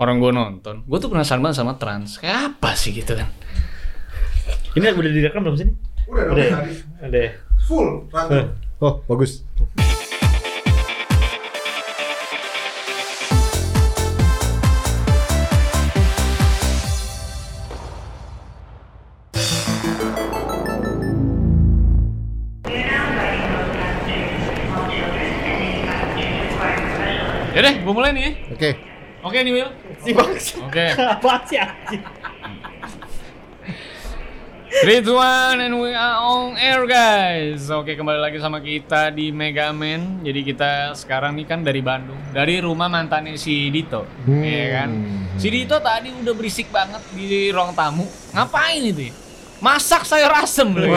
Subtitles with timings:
[0.00, 3.28] orang gue nonton gue tuh penasaran banget sama trans kayak apa sih gitu kan
[4.70, 5.66] Ini udah direkam belum sih?
[5.66, 5.74] ini?
[6.08, 6.46] Udah dong Udah.
[6.46, 7.08] ya?
[7.10, 7.30] ya?
[7.66, 7.88] Full.
[8.10, 8.54] Ratu.
[8.80, 9.42] Oh, bagus.
[27.50, 28.89] ya deh gue mulai nih ya Oke.
[29.20, 30.54] Oke nih Will Si bangsa.
[30.62, 32.02] oke Apa sih anjing?
[34.70, 39.28] Three, two, one, and we are on air guys Oke kembali lagi sama kita di
[39.30, 44.40] Mega Man Jadi kita sekarang nih kan dari Bandung Dari rumah mantannya si Dito Hmm.
[44.40, 44.90] Iya kan
[45.36, 49.14] Si Dito tadi udah berisik banget di ruang tamu Ngapain itu ya?
[49.60, 50.88] Masak sayur asem loh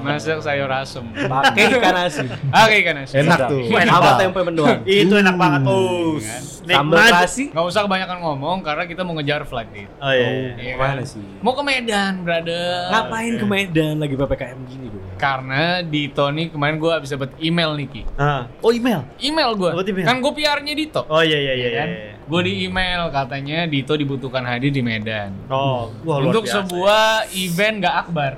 [0.00, 2.26] Masak sayur asem Pakai ikan asin.
[2.48, 3.60] Oke ikan asin Enak tuh.
[3.68, 4.78] Sama tempe mendoan.
[4.88, 5.60] Itu enak banget.
[5.64, 6.16] Oh,
[6.64, 7.24] Sambal nikmat.
[7.24, 7.46] kasih.
[7.50, 10.28] Gak usah kebanyakan ngomong karena kita mau ngejar flight nih Oh iya.
[10.28, 10.52] iya.
[10.54, 11.06] Iya Mana kan?
[11.06, 11.24] sih?
[11.38, 15.00] Mau ke Medan brother Ngapain ke Medan lagi PPKM gini bro?
[15.16, 18.48] Karena Dito nih kemarin gue habis dapet email nih Ki Ah.
[18.58, 19.04] Oh email.
[19.18, 20.04] email gue Oh, email.
[20.04, 21.68] kan gue PR-nya Dito Oh iya iya iya.
[21.74, 21.88] kan?
[21.90, 22.12] iya.
[22.28, 26.60] Gue di email katanya Dito dibutuhkan hadir di Medan Oh, wah, untuk biasa.
[26.60, 28.32] sebuah event gak akbar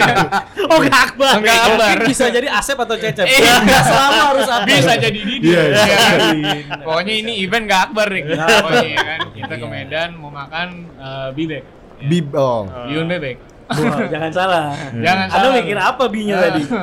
[0.70, 1.34] Oh gak akbar.
[1.40, 3.24] Nggak akbar Mungkin bisa jadi Asep atau Cecep.
[3.24, 3.54] Iya.
[3.64, 4.64] Nggak selalu harus apa.
[4.66, 5.82] bisa jadi Didi Iya, iya.
[5.82, 6.78] ya kan?
[6.84, 9.72] pokoknya ini event gak akbar nih pokoknya ya kan kita ke Iya.
[9.72, 12.06] Medan mau makan eh, bibek ya.
[12.06, 12.62] Bib oh.
[12.86, 13.36] bihun bebek
[13.70, 14.64] Wah, jangan salah.
[15.06, 16.62] jangan Anda salah mikir apa binya tadi?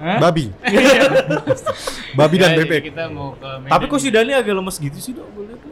[0.00, 0.16] Hah?
[0.16, 0.46] Babi.
[2.12, 2.82] Babi dan bebek.
[2.86, 5.26] kita mau ke Medan Tapi kok si Dani agak lemes gitu sih dok?
[5.28, 5.69] Boleh tuh.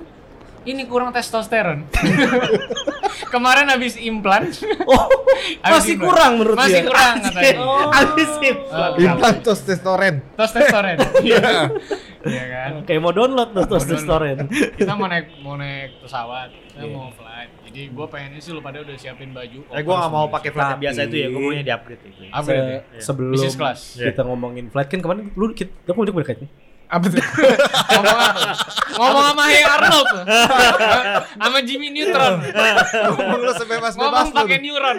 [0.68, 1.88] Ini kurang testosteron
[3.32, 4.48] kemarin habis implan
[4.84, 5.04] Oh,
[5.60, 6.06] Habis masih implan.
[6.06, 6.86] kurang menurut masih dia.
[6.86, 7.90] kurang katanya Oh.
[7.90, 8.52] Abis sih.
[8.68, 10.14] Oh, Implan testosteron.
[10.34, 11.40] testosteron iya
[12.18, 14.36] Iya kan Kayak mau download tuh Mau testosteron.
[14.74, 16.94] kita mau naik mau naik pesawat kita Iya.
[16.94, 20.26] mau flight jadi gue pengennya sih lu pada udah siapin baju Eh gua gak mau
[20.28, 22.80] pakai flight yang biasa itu ya, gua maunya di upgrade upgrade ya?
[22.94, 23.80] Se- sebelum Business class.
[23.94, 26.50] kita ngomongin flight kan kemarin lu kita kamu udah berkat nih.
[26.88, 28.42] Apa tuh ngomong apa
[28.96, 30.08] ngomong sama Hey Arnold
[31.36, 32.40] sama Jimmy Neutron
[33.12, 34.98] Ngomong lu sebebas-bebas ngomong pakai neuron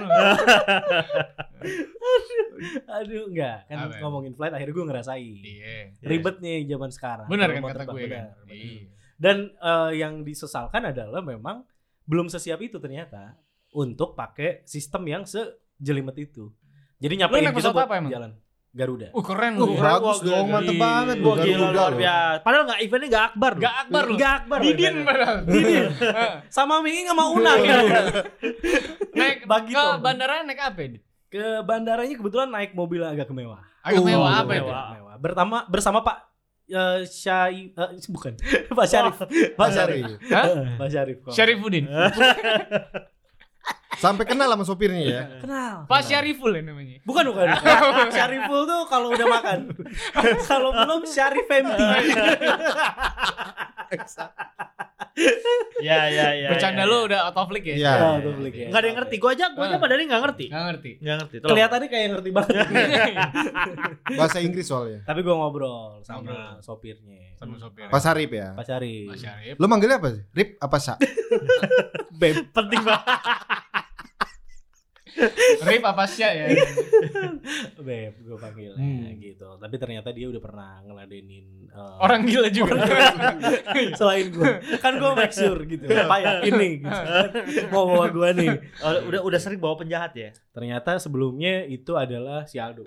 [2.89, 4.03] Aduh enggak, kan Apa?
[4.03, 5.35] ngomongin flight akhirnya gue ngerasain.
[5.39, 7.27] iya Ribetnya zaman sekarang.
[7.31, 8.51] benar kan kata gue kan benar, benar.
[8.51, 8.81] Iya.
[9.19, 11.63] Dan eh, yang disesalkan adalah memang
[12.03, 13.35] belum sesiap itu ternyata
[13.75, 16.51] untuk pakai sistem yang sejelimet itu.
[16.99, 18.11] Jadi kita pesawat buat apa emang?
[18.11, 18.31] jalan
[18.79, 19.07] Garuda.
[19.11, 21.99] uh keren Uh, lu bagus dong, mantep banget Wah lu gila Garuda luar lu.
[21.99, 22.39] biasa.
[22.39, 23.61] Padahal nggak eventnya nggak akbar loh.
[23.61, 25.85] Gak akbar lu Nggak akbar loh Didin padahal Didin.
[26.55, 27.85] Sama Mingi sama Una gitu.
[29.19, 31.03] naik Bagi ke bandara naik apa Dit?
[31.27, 33.59] Ke bandaranya kebetulan naik mobil agak mewah.
[33.83, 34.87] agak Uh, mewah apa itu mewah.
[34.95, 35.15] Mewah.
[35.19, 36.17] Bertama bersama Pak
[36.69, 38.37] eh Syai eh, bukan
[38.71, 39.17] Pak Syarif.
[39.57, 40.05] Pak Syarif.
[40.29, 40.47] Hah?
[40.79, 41.17] Pak Syarif.
[41.27, 41.85] Syarifuddin
[43.89, 45.23] Sampai kenal sama sopirnya ya.
[45.41, 45.89] Kenal.
[45.89, 47.47] Pak Syariful ya namanya Bukan bukan.
[48.15, 49.59] Syariful tuh kalau udah makan.
[50.49, 51.85] kalau belum Syarif empty.
[55.79, 56.47] Ya ya ya.
[56.47, 57.07] bercanda ya, lu ya.
[57.11, 57.91] udah out of league ya Iya.
[57.97, 58.67] Oh, tuh beli ya.
[58.71, 59.15] Nggak ada yang ngerti.
[59.17, 59.81] Gua aja, gua aja Ah.
[59.81, 60.45] padahal nggak ngerti.
[60.47, 61.35] Gak ngerti Nggak ngerti.
[61.35, 61.49] Tolong.
[61.49, 62.55] Kelihatannya kayak ngerti banget.
[64.15, 64.99] Bahasa Inggris soalnya.
[65.03, 66.59] Tapi gua ngobrol sama Ngobrol.
[66.61, 67.19] sopirnya.
[67.35, 68.51] sama sopir Pas Arif ya.
[68.51, 69.07] Pak Syarif.
[69.07, 70.21] Pak Syarif Lu manggilnya apa sih?
[70.29, 70.93] Rip apa Sa?
[72.13, 72.35] Beb.
[72.51, 73.03] penting banget.
[75.59, 76.45] Rip apa Sya ya
[77.79, 79.17] Beb gue panggilnya Hmm.
[79.17, 79.47] gitu.
[79.55, 82.75] Tapi ternyata dia udah pernah ngeladenin eh, orang gila juga
[83.93, 84.51] selain gue.
[84.77, 85.83] Kan gue make sure gitu.
[85.85, 86.95] Apa ya ini gitu.
[87.73, 88.49] Mau bawa gue nih.
[88.79, 90.29] Oh, udah udah sering bawa penjahat ya.
[90.49, 92.85] Ternyata sebelumnya itu adalah si Aldo.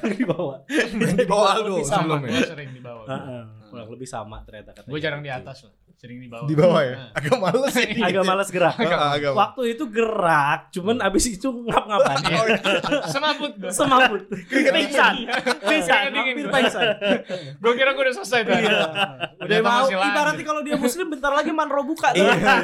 [0.00, 0.62] Yang dibawa.
[0.64, 2.30] Di bawah Aldo sebelumnya.
[2.42, 4.90] sering dibawa Heeh, kurang lebih sama ternyata katanya.
[4.90, 6.94] gue jarang di atas loh sering di bawah Di bawah ya.
[6.94, 7.10] Nah.
[7.12, 7.90] Agak males sih.
[8.06, 8.74] Agak malas gerak.
[8.78, 9.32] Ah, agak.
[9.34, 12.16] Waktu itu gerak, cuman abis itu ngap-ngapan.
[12.24, 12.40] Iya.
[13.12, 14.22] semaput gue Semaput.
[14.46, 15.14] pingsan
[15.58, 16.54] Pingsan, hampir gua.
[16.54, 16.86] pingsan.
[17.52, 18.78] gue kira gue udah selesai tuh Iya.
[19.38, 22.22] Udah mau ibaratnya kalau dia muslim bentar lagi manro buka tuh.
[22.22, 22.54] Iya.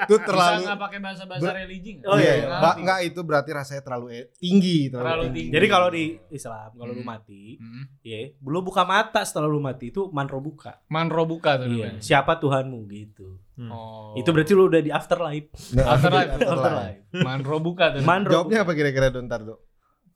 [0.00, 2.06] Itu bisa terlalu nggak pakai bahasa bahasa religi nggak?
[2.06, 2.46] Oh, iya, iya.
[2.48, 2.70] iya.
[2.72, 5.38] Enggak itu berarti rasanya terlalu eh, tinggi, terlalu, Terlalu tinggi.
[5.40, 5.52] tinggi.
[5.52, 7.08] Jadi kalau di Islam kalau lu Hmm.
[7.08, 7.84] mati, Hmm.
[8.00, 10.78] ya, belum buka mata setelah lu mati itu manro buka.
[10.86, 11.98] manro buka tuh Iya.
[11.98, 13.40] Siapa Tuhanmu gitu.
[13.66, 15.48] oh Itu berarti lu udah di afterlife.
[15.72, 16.30] Nah, Afterlife.
[16.36, 17.00] afterlife.
[17.16, 18.30] manro buka tuh Manro.
[18.30, 19.64] Jawabnya apa kira-kira Don Tardo?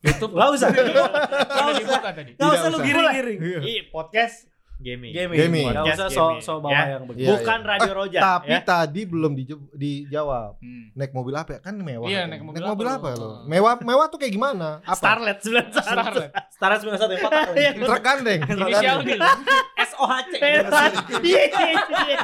[0.04, 0.68] YouTube Gak usah.
[0.68, 0.84] Udah
[1.48, 2.12] Gak dibuka usah.
[2.12, 3.38] tadi Gak usah lu giring-giring.
[3.64, 4.44] Ih, podcast
[4.76, 5.12] gaming.
[5.12, 5.38] Gaming.
[5.38, 5.66] Gaming.
[5.70, 6.84] Gak usah so, so bawa Ya.
[6.94, 7.30] yang begitu.
[7.30, 7.68] Bukan iya.
[7.68, 8.60] Radio Eh, Roja Tapi ya.
[8.60, 10.58] tadi belum dije- dijawab.
[10.58, 10.84] Hmm.
[10.92, 11.60] Naik mobil apa ya?
[11.60, 12.06] Kan mewah.
[12.06, 13.22] Iya, naik mobil naik mobil apa apa lo?
[13.22, 13.30] lo?
[13.44, 14.80] Mewah mewah tuh kayak gimana?
[14.80, 14.94] Apa?
[14.94, 15.78] Starlet 91.
[15.78, 16.30] Starlet.
[16.48, 17.44] Setara 91 yang patah.
[17.84, 18.40] Truk gandeng.
[18.44, 18.98] inisial
[19.76, 20.32] SOHC.
[21.24, 22.18] Iya, iya, iya.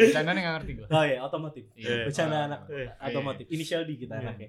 [0.00, 0.86] Bercandaan nggak ngerti gue.
[0.88, 1.64] Oh iya, otomotif.
[1.76, 2.08] Iya.
[2.08, 3.44] Bercanda anak Eh, otomotif.
[3.48, 4.48] Inisial D kita anaknya.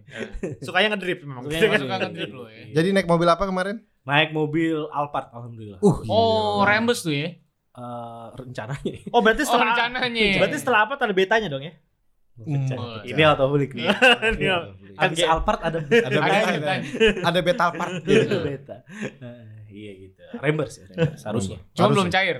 [0.59, 1.43] Sukanya ngedrip memang.
[1.45, 2.71] Sukanya suka ngedrip lo ya.
[2.71, 3.83] Jadi naik mobil apa kemarin?
[4.01, 5.77] Naik mobil Alphard alhamdulillah.
[5.79, 6.65] Uh, Oh, gila.
[6.65, 7.29] Rembes tuh ya.
[7.71, 8.93] Eh, rencananya.
[9.15, 10.27] Oh berarti Oh, setelah rencananya.
[10.43, 11.73] berarti setelah apa ada betanya dong ya?
[12.35, 12.67] Hmm.
[13.05, 13.85] Ini autobulik nih.
[14.41, 14.57] Iya.
[14.99, 16.83] Kan bisa Alphard ada Ada Ada beta, betanya.
[17.21, 17.93] ada beta part.
[18.01, 18.75] Ada beta.
[19.21, 20.19] Nah, iya gitu.
[20.35, 21.57] Rembers ya, Rembers harusnya.
[21.71, 22.37] Cuma belum cair.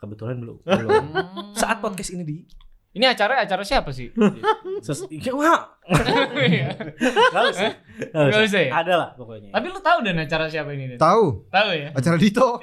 [0.00, 0.56] Kebetulan belum.
[0.64, 1.52] Hmm.
[1.52, 2.36] Saat podcast ini di
[2.90, 4.10] Ini acara acara siapa sih?
[4.80, 5.78] Ses ya, wah.
[6.36, 6.74] Iya.
[6.98, 7.70] Enggak usah.
[8.42, 8.70] Usah ya?
[8.76, 9.50] Ada lah pokoknya.
[9.50, 10.94] Tapi lu tahu dan acara siapa ini?
[10.96, 11.88] Tahu Tahu ya?
[11.92, 12.58] acara Dito.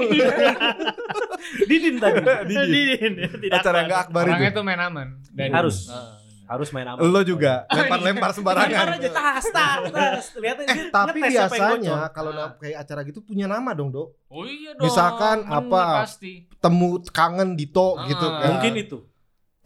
[1.70, 2.20] Didin tadi.
[2.46, 3.14] Didin.
[3.40, 4.58] Tidak acara enggak akbar Orangnya itu.
[4.58, 5.08] tuh main aman.
[5.30, 5.88] Dan Harus.
[5.88, 6.20] Ah.
[6.48, 7.04] Harus main aman.
[7.04, 8.88] Lo juga lempar-lempar Lempar sembarangan.
[8.96, 10.26] aja tas tas tas.
[10.38, 10.70] Lihat aja.
[10.70, 12.38] Eh, tapi biasanya kalau Ah.
[12.46, 14.08] na- kayak acara gitu punya nama dong, Dok.
[14.28, 14.84] Oh iya dong.
[14.84, 16.04] Misalkan apa?
[16.04, 16.48] Pasti.
[16.58, 18.08] Temu kangen Dito Ah.
[18.08, 18.50] gitu kan.
[18.54, 19.00] Mungkin itu.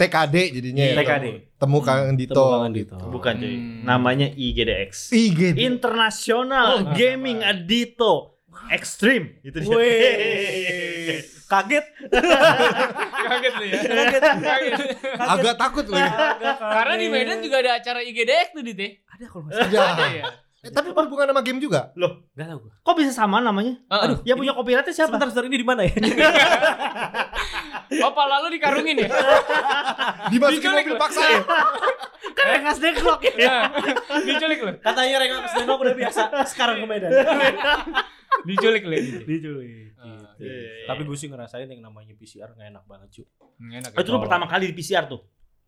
[0.02, 0.84] TKD jadinya.
[0.84, 0.96] ya.
[0.98, 1.26] TKD.
[1.56, 2.34] Temu kangen Dito.
[2.34, 2.96] Temu kangen Dito.
[2.98, 3.54] Bukan cuy.
[3.54, 3.86] Hmm.
[3.86, 5.14] Namanya IGDX.
[5.14, 5.62] IG.
[5.62, 9.40] International Oh, Gaming Adito Extreme.
[9.42, 9.70] Itu dia.
[9.70, 11.22] Wih.
[11.52, 11.86] Kaget.
[13.12, 13.74] Kaget lu ya.
[14.00, 14.22] Kaget.
[14.40, 14.80] Kaget.
[15.20, 16.00] Agak takut loh.
[16.00, 16.10] ya.
[16.56, 18.92] Karena di Medan juga ada acara IGDX tuh di teh.
[19.06, 19.70] ada kalau nggak salah.
[19.70, 19.84] Ya.
[19.92, 20.24] Ada ya.
[20.62, 21.90] Eh, tapi berhubungan sama game juga.
[21.98, 22.72] Loh, Nggak tahu gua.
[22.80, 23.82] kok bisa sama namanya?
[23.90, 24.22] Aduh.
[24.22, 25.10] Yang punya copyrightnya siapa?
[25.10, 25.94] Sebentar, sebentar ini di mana ya?
[27.92, 29.10] Bapak lalu dikarungin ya?
[30.30, 31.00] Dimasukin mobil loh.
[31.02, 31.42] paksa ya.
[32.38, 33.34] Kan Rengas Deklok ya.
[33.36, 33.64] Nah,
[34.22, 34.72] diculik lu.
[34.80, 37.12] Katanya Rengas Dengok udah biasa sekarang ke Medan.
[38.48, 38.96] Diculik lu.
[38.96, 39.20] gitu.
[39.28, 39.92] Diculik.
[40.00, 40.48] Ah, Gitu.
[40.48, 40.88] iya.
[40.88, 43.26] Tapi gue sih ngerasain yang namanya PCR nggak enak banget cuy.
[43.62, 43.92] Enak.
[43.94, 45.22] Oh, itu lu pertama kali di PCR tuh.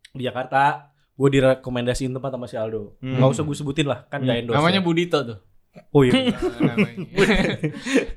[0.10, 2.98] Di Jakarta gue direkomendasiin tempat sama si Aldo.
[3.00, 3.21] Hmm.
[3.21, 4.57] Nggak usah gue sebutin lah, kan nggak endorse.
[4.57, 4.86] Namanya ya.
[4.86, 5.39] Budito tuh.
[5.89, 6.13] Oh iya.
[6.13, 7.06] Nah, namanya.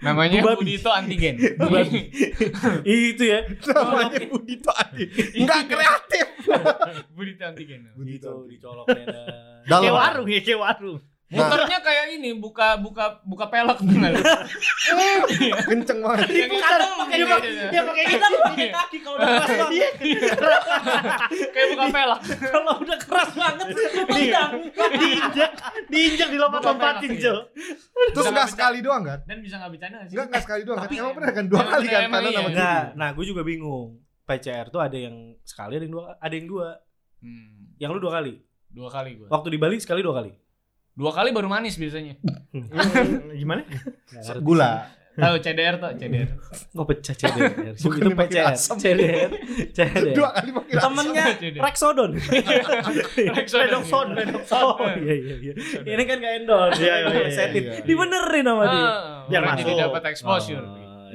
[0.05, 0.39] namanya.
[0.61, 1.41] Budito antigen.
[2.85, 3.49] itu ya.
[3.73, 5.05] Namanya Budito Adi.
[5.41, 6.27] Enggak kreatif.
[7.17, 7.89] Budito antigen.
[7.97, 9.65] Gitu dicolok Medan.
[9.65, 11.01] Kayak warung ya, kayak warung.
[11.27, 14.15] Muternya kayak ini, buka buka buka pelek bener.
[15.69, 16.27] Kenceng banget.
[16.47, 17.27] Bukan, hitam pakai gitu.
[17.27, 19.93] pakai dia pakai Kita pakai kaki kalau udah keras banget.
[21.51, 22.21] Kayak buka pelek.
[22.47, 23.67] Kalau udah keras banget
[24.07, 24.51] tendang.
[24.97, 25.51] diinjak,
[25.91, 27.35] diinjak di lompat-lompatin, Bukan Jo.
[28.15, 29.19] Terus enggak sekali doang kan?
[29.27, 30.15] Dan bisa nggak bercanda sih?
[30.15, 30.79] Enggak enggak sekali doang.
[30.79, 32.07] Tapi- Tapi emang bener kan dua kali kan iya.
[32.07, 32.39] sama kiri.
[32.47, 33.89] Enggak, nah gue juga bingung.
[34.23, 36.69] PCR tuh ada yang sekali ada yang dua ada yang dua.
[37.19, 38.35] Hmm, Yang lu dua kali.
[38.67, 39.29] dua kali gua.
[39.33, 40.31] Waktu di Bali sekali dua kali.
[40.97, 42.17] Dua kali baru manis biasanya.
[43.37, 43.63] Gimana?
[44.41, 44.89] Gula.
[45.17, 46.29] Tahu CDR tuh, CDR.
[46.77, 47.53] Nggak pecah CDR.
[47.85, 48.53] Bukan itu PCR.
[48.53, 48.77] asam.
[48.77, 49.31] CDR.
[49.73, 50.13] CDR.
[50.13, 50.73] Dua kali pakai.
[50.77, 51.25] Temennya.
[51.57, 52.11] Rexodon.
[53.17, 54.65] Redoxon, Redoxon.
[54.77, 55.53] Oh iya iya iya.
[55.85, 56.81] Ini kan gak endorse.
[56.81, 57.63] Iya, iya, iya, Setin.
[57.65, 57.81] iya.
[57.81, 58.77] Dibenerin sama dia.
[58.77, 58.89] Ah,
[59.25, 59.85] Biar orang jadi masuk.
[59.89, 60.65] dapat exposure.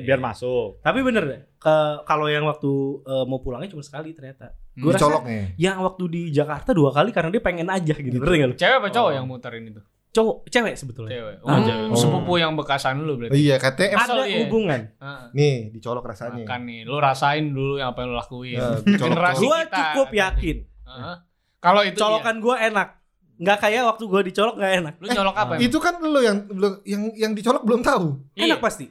[0.02, 0.08] Oh, iya.
[0.08, 0.70] Biar masuk.
[0.80, 1.42] Tapi bener deh.
[1.56, 2.72] ke- kalau yang waktu
[3.04, 4.50] eh, mau pulangnya cuma sekali ternyata.
[4.72, 4.82] Hmm.
[4.82, 5.22] Gua rasa
[5.56, 8.12] yang waktu di Jakarta dua kali karena dia pengen aja gitu.
[8.14, 8.56] Ngerti nggak lu?
[8.56, 9.14] Cewek apa cowok Oh.
[9.14, 9.82] yang muterin itu?
[10.12, 11.12] Cowok, cewek sebetulnya.
[11.14, 11.36] Cewek.
[11.40, 11.88] Ah, Oh, cewek.
[11.96, 13.38] sepupu yang bekasan lu berarti.
[13.38, 14.38] Iya, katanya Ada dia.
[14.42, 14.82] hubungan.
[14.98, 16.44] Ah, nih dicolok rasanya.
[16.44, 18.60] Makan nih, lu rasain dulu yang apa yang lu lakuin.
[18.84, 18.98] Ya.
[18.98, 19.78] Generasi Gua kita.
[19.96, 20.58] cukup yakin.
[20.84, 21.18] Ah.
[21.60, 22.90] Kalau itu Colokan gua enak.
[23.38, 24.94] Nggak kayak waktu gua dicolok nggak enak.
[24.94, 25.02] iya.
[25.02, 25.52] lu nyolok apa?
[25.56, 25.64] emang?
[25.64, 28.06] Itu kan lo yang belum yang yang dicolok belum tahu.
[28.34, 28.44] Iya.
[28.48, 28.86] Enak pasti.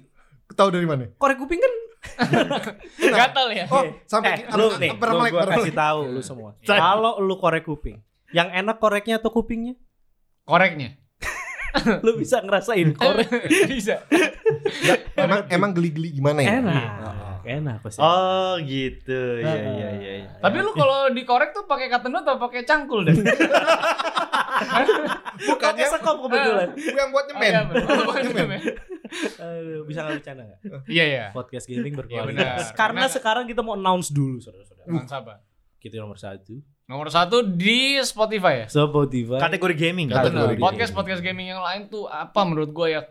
[0.60, 1.08] Tahu dari mana?
[1.16, 1.72] Korek kuping kan
[3.20, 3.64] Gatal ya.
[3.68, 6.56] Oh, sampai eh, lu nih, lu gua kasih tahu lu semua.
[6.64, 8.00] Kalau lu korek kuping,
[8.32, 9.76] yang enak koreknya atau kupingnya?
[10.44, 10.96] Koreknya.
[12.04, 13.30] Lu bisa ngerasain korek.
[13.70, 14.02] Bisa.
[15.14, 16.58] Emang emang geli-geli gimana ya?
[16.58, 16.90] enak.
[17.46, 18.02] Enak pasti.
[18.02, 19.38] Oh, gitu.
[19.38, 20.12] Iya, iya, iya.
[20.26, 20.28] iya.
[20.42, 23.14] Tapi lu kalau dikorek tuh pakai cotton atau pakai cangkul deh?
[25.46, 26.68] Bukan Pakai yang, sekop kebetulan.
[26.74, 27.52] yang buat nyemen.
[27.54, 28.02] Oh, iya.
[28.02, 28.60] Buat nyemen.
[29.36, 30.60] Aduh, bisa nggak bercanda nggak?
[30.86, 31.26] Iya iya.
[31.30, 32.30] Podcast gaming Iya, berkualitas.
[32.30, 32.56] benar.
[32.80, 34.86] Karena Karena- sekarang kita mau announce dulu, saudara-saudara.
[35.04, 35.34] Siapa?
[35.76, 36.60] Kita nomor satu.
[36.84, 38.66] Nomor satu di Spotify ya.
[38.66, 39.38] Spotify.
[39.38, 40.08] Kategori gaming.
[40.08, 40.48] Kategori Benar.
[40.52, 40.64] gaming.
[40.64, 43.02] Podcast podcast gaming yang lain tuh apa menurut gue ya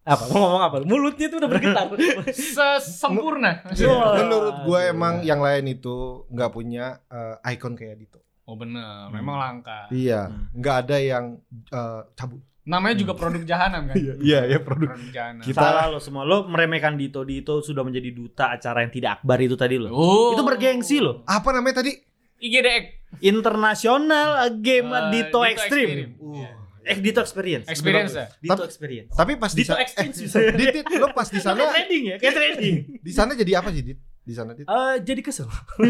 [0.00, 0.26] Apa?
[0.26, 0.76] Mau ngomong apa?
[0.82, 1.86] Mulutnya tuh udah bergetar.
[2.56, 3.62] sesempurna.
[3.64, 4.16] Wah.
[4.16, 8.18] Menurut gue emang yang lain itu nggak punya eh, icon kayak Dito.
[8.44, 9.86] Oh bener, memang langka.
[9.88, 10.50] Iya, Hmm.
[10.52, 11.24] nggak ada yang
[11.70, 12.40] eh, cabut.
[12.60, 13.94] Namanya juga produk jahanam kan?
[14.20, 14.92] Iya, ya produk.
[14.92, 15.42] Produk jahanam.
[15.42, 16.22] Kita- Salah lo semua.
[16.22, 17.24] Lo meremehkan Dito.
[17.24, 19.88] Dito sudah menjadi duta acara yang tidak akbar itu tadi lo.
[19.90, 20.32] Oh.
[20.32, 21.24] Itu bergengsi lo.
[21.24, 21.96] Apa namanya tadi?
[22.38, 22.84] IGDX.
[23.20, 25.92] Internasional Game Eh, Dito, Dito Extreme.
[26.06, 26.36] Extreme.
[26.36, 26.50] Iya.
[26.80, 27.66] Eh, Dito Experience.
[27.68, 28.26] Experience ya?
[28.34, 29.10] Dito Tapi- Experience.
[29.12, 30.36] Tapi pas di Dito Experience eh, bisa.
[30.50, 32.74] Dit, lo pas di sana, Kayak trading ya, kayak trading.
[33.06, 33.98] di sana jadi apa sih, Dit?
[34.20, 34.64] Di sana, Dit?
[34.64, 35.44] Eh, jadi kesel.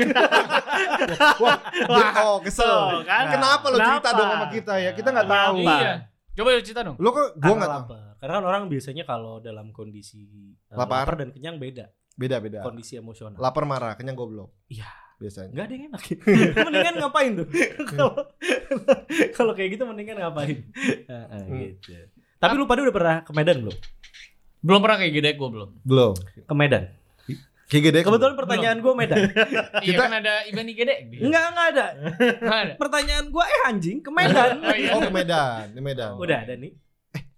[1.91, 2.67] Dit, oh, kesel.
[2.67, 3.25] Tuh, kan?
[3.29, 4.19] Kenapa lo cerita Kenapa?
[4.19, 4.91] dong sama kita ya?
[4.93, 5.57] Kita nggak tahu.
[5.57, 5.77] Kenapa?
[5.79, 5.95] Iya.
[6.41, 6.97] Coba cerita dong.
[6.97, 7.81] Lo kok gua Karena nggak tahu.
[7.85, 8.05] lapar.
[8.17, 10.25] Karena kan orang biasanya kalau dalam kondisi
[10.65, 11.05] eh, Lapar.
[11.05, 11.85] lapar dan kenyang beda.
[12.17, 12.65] Beda beda.
[12.65, 13.37] Kondisi emosional.
[13.37, 14.57] Lapar marah, kenyang goblok.
[15.21, 15.53] biasanya.
[15.53, 16.03] Nggak ada yang enak.
[16.67, 17.47] mendingan ngapain tuh?
[17.93, 18.13] Kalau
[19.37, 20.65] kalau kayak gitu mendingan ngapain?
[20.73, 21.61] Heeh, Hmm.
[21.61, 21.93] gitu.
[22.41, 23.77] Tapi lu pada udah pernah ke Medan belum?
[24.61, 25.71] Belum pernah kayak gede gue belum.
[25.85, 26.13] Belum.
[26.49, 26.85] Ke Medan.
[27.71, 27.99] Kayak gede.
[28.03, 29.19] Kebetulan pertanyaan gue Medan.
[29.87, 30.95] Iya kan ada event gede.
[31.23, 31.87] Enggak, enggak ada.
[32.43, 32.73] Nggak ada.
[32.75, 34.51] Pertanyaan gue eh anjing ke Medan.
[34.59, 34.91] Oh iya.
[34.93, 36.19] Oh, ke Medan, di Medan.
[36.19, 36.75] Udah ada nih.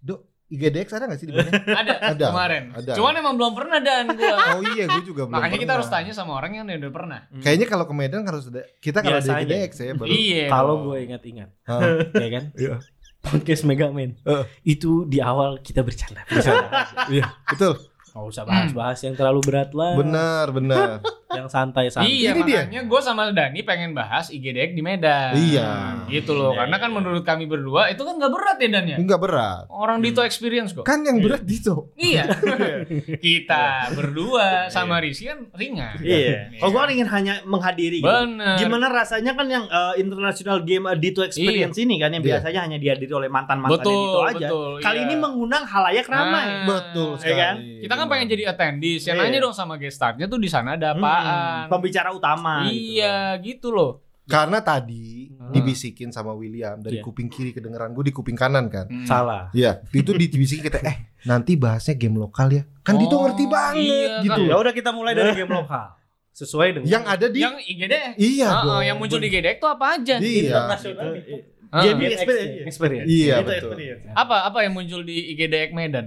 [0.01, 1.53] Dok, IGDX ada nggak sih di Medan?
[1.53, 2.25] Ada, Ada.
[2.33, 2.63] kemarin.
[2.73, 2.91] Ada.
[2.97, 4.33] Cuman emang belum pernah dan gua.
[4.57, 5.37] Oh iya, gue juga belum.
[5.37, 5.75] Makanya kita pernah.
[5.77, 7.19] harus tanya sama orang yang udah pernah.
[7.37, 9.37] Kayaknya kalau ke Medan harus ada kita kalau ada.
[9.37, 10.09] IGDX ya baru.
[10.09, 10.45] Iya.
[10.49, 11.49] Kalau gue ingat-ingat,
[12.25, 12.43] ya kan?
[12.57, 12.75] Iya.
[13.23, 14.19] Podcast Megaman.
[14.27, 14.45] Heeh.
[14.67, 16.27] Itu di awal kita bercanda.
[16.27, 16.67] Bercanda.
[17.13, 17.79] Iya, betul.
[18.13, 19.97] Nggak usah bahas-bahas yang terlalu berat lah.
[19.97, 20.89] Benar, benar.
[21.33, 22.13] Yang santai-santai.
[22.13, 22.61] Iya, Ini dia.
[22.61, 25.33] makanya gue sama Dani pengen bahas IGDX di Medan.
[25.33, 26.05] Iya.
[26.05, 26.97] Gitu loh, Iya, karena kan iya.
[27.01, 28.97] menurut kami berdua itu kan nggak berat ya Dan ya.
[29.01, 29.65] Enggak berat.
[29.65, 30.85] Orang Dito experience kok.
[30.85, 31.89] Kan yang berat Dito.
[31.97, 32.29] Iya.
[33.25, 35.97] Kita berdua sama Rizky kan ringan.
[35.99, 36.53] Iya.
[36.59, 38.07] Kalau gua ingin hanya menghadiri gitu.
[38.07, 38.61] Bener.
[38.61, 42.39] Gimana rasanya kan yang uh, international game uh, Dito experience ini kan yang Iya.
[42.39, 44.47] biasanya hanya dihadiri oleh mantan-mantannya Betul, Dito aja.
[44.47, 45.05] betul, Kali iya.
[45.09, 46.45] ini mengundang halayak ramai.
[46.45, 47.41] Nah, Betul Iya sekali.
[47.41, 47.55] kan?
[47.81, 49.03] Kita kan pengen jadi attendees.
[49.03, 49.21] Ya Iya.
[49.21, 51.65] nanya dong sama guest starnya tuh di sana ada apaan.
[51.65, 52.97] Hmm, pembicara utama gitu.
[52.97, 53.91] Iya, gitu loh.
[54.23, 55.51] Karena tadi Hmm.
[55.51, 57.03] dibisikin sama William dari Iya.
[57.03, 58.87] kuping kiri kedengeran gue di kuping kanan kan.
[58.87, 59.03] Hmm.
[59.03, 59.51] Salah.
[59.51, 62.63] Iya, itu dibisikin kita eh nanti bahasnya game lokal ya.
[62.81, 64.41] Kan Dito Oh, ngerti banget iya, gitu.
[64.43, 65.99] Ya udah kita mulai dari game lokal.
[66.31, 68.13] Sesuai dengan Yang ada di Yang IGDX.
[68.15, 68.81] Iya Heeh, dong.
[68.81, 70.15] yang muncul di IGDX tuh apa aja?
[70.17, 70.41] Iya.
[70.49, 71.19] internasional Gitu.
[71.19, 71.35] itu.
[71.69, 71.83] Heeh.
[71.83, 72.65] Gaming experience.
[72.65, 73.07] experience.
[73.07, 73.57] Iya, Dito betul.
[73.75, 74.03] experience.
[74.13, 76.05] Apa apa yang muncul di IGDX Medan?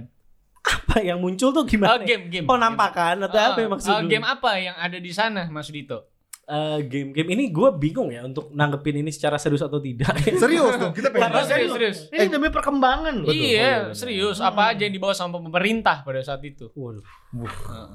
[0.67, 2.01] Apa yang muncul tuh Oh, gimana?
[2.01, 2.45] game, game.
[2.45, 4.07] Oh nampakan atau Ah, apa yang maksud ah, lu?
[4.07, 6.11] game apa yang ada di sana, Mas Dito?
[6.43, 10.15] Eh, game-game ini gue bingung ya untuk nanggepin ini secara serius atau tidak.
[10.39, 11.49] Serius dong, kita pengen Karena bahas.
[11.49, 11.97] serius, serius.
[12.07, 13.27] Ini demi perkembangan loh.
[13.27, 13.35] Betul.
[13.35, 14.37] Iya, Oh, iya, serius.
[14.39, 16.71] Apa aja yang dibawa sama pemerintah pada saat itu?
[16.71, 17.03] Waduh,
[17.35, 17.87] Heeh.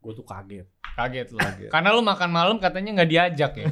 [0.00, 0.66] Gue tuh kaget.
[0.96, 1.40] Kaget loh.
[1.40, 1.70] Kaget.
[1.70, 3.66] Karena lu makan malam katanya nggak diajak ya.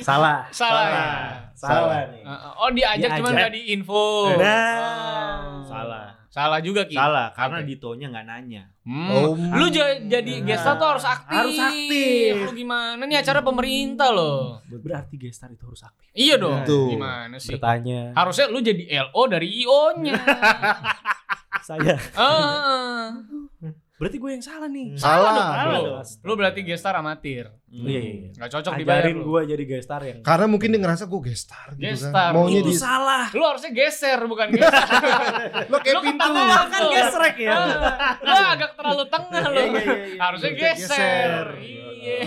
[0.00, 0.48] Salah.
[0.50, 0.86] Salah.
[0.88, 1.04] ya?
[1.52, 2.22] Salah nih.
[2.24, 2.50] Heeh.
[2.56, 3.18] Oh diajak Diajak.
[3.20, 4.06] cuman nggak diinfo.
[4.36, 5.60] Nah.
[5.60, 5.60] Oh.
[5.68, 6.06] Salah.
[6.26, 6.92] Salah juga Ki.
[6.92, 7.68] Salah, karena Oke.
[7.72, 8.62] Ditonya nggak nanya.
[8.84, 9.08] Hmm.
[9.08, 9.32] Oh.
[9.32, 11.32] Lu ja- jadi gestar tuh harus aktif.
[11.32, 12.34] Harus aktif.
[12.44, 14.60] Lu gimana nih acara pemerintah loh.
[14.68, 16.12] Berarti gestar itu harus aktif.
[16.12, 16.60] Iya dong.
[16.60, 16.92] Betul.
[16.92, 17.56] Gimana sih?
[17.56, 18.12] Bertanya.
[18.12, 20.12] Harusnya lu jadi LO dari IO-nya.
[21.68, 21.96] Saya.
[22.12, 23.16] Ah.
[23.96, 24.92] Berarti gue yang salah nih.
[24.94, 25.32] Salah.
[25.32, 26.04] Salah Lu, dong.
[26.20, 27.48] lu berarti gestar amatir.
[27.66, 28.28] Iya, iya, iya.
[28.30, 29.24] Nggak cocok dibayar Ajarin lu.
[29.26, 30.18] gue jadi gestar yang.
[30.20, 32.12] Karena mungkin dia ngerasa gue gestar gitu Gestar.
[32.12, 32.32] kan.
[32.32, 33.24] Maunya itu di salah.
[33.30, 35.00] Lu harusnya geser bukan gestar.
[35.66, 36.28] lo kayak Lu pintu.
[36.28, 37.54] ketawa Kan gesrek ya.
[38.20, 39.56] Lu agak terlalu tengah lu.
[39.56, 40.18] Iya, iya, iya, iya.
[40.20, 40.76] Harusnya geser.
[40.92, 41.46] geser.
[41.56, 42.18] Iya.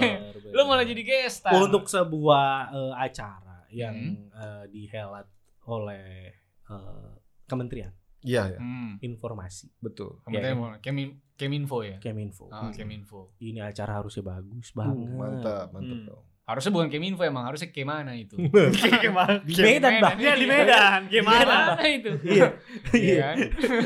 [0.49, 1.53] Lu malah jadi gestar.
[1.53, 4.33] Untuk sebuah eh, acara yang Hmm.
[4.33, 5.29] eh, dihelat
[5.63, 6.33] oleh
[6.65, 7.09] eh,
[7.45, 8.59] Kementerian Iya, ya.
[8.59, 8.99] Hmm.
[8.99, 10.19] Informasi Betul.
[10.25, 11.95] Iya, mau Kemin Keminfo ya.
[11.97, 12.47] Keminfo.
[12.49, 13.31] Ah, Keminfo.
[13.37, 15.07] Ini acara harusnya bagus Uh, banget.
[15.09, 16.05] mantap, mantap Hmm.
[16.05, 16.23] dong.
[16.43, 18.33] Harusnya bukan Keminfo emang harusnya Ke mana itu.
[18.35, 19.37] Gimana?
[19.47, 20.17] Di Medan, Bang.
[20.17, 21.01] Iya di Medan.
[21.07, 21.77] Gimana?
[21.79, 22.11] Itu?
[22.25, 22.47] Iya.
[22.91, 23.35] Iya kan?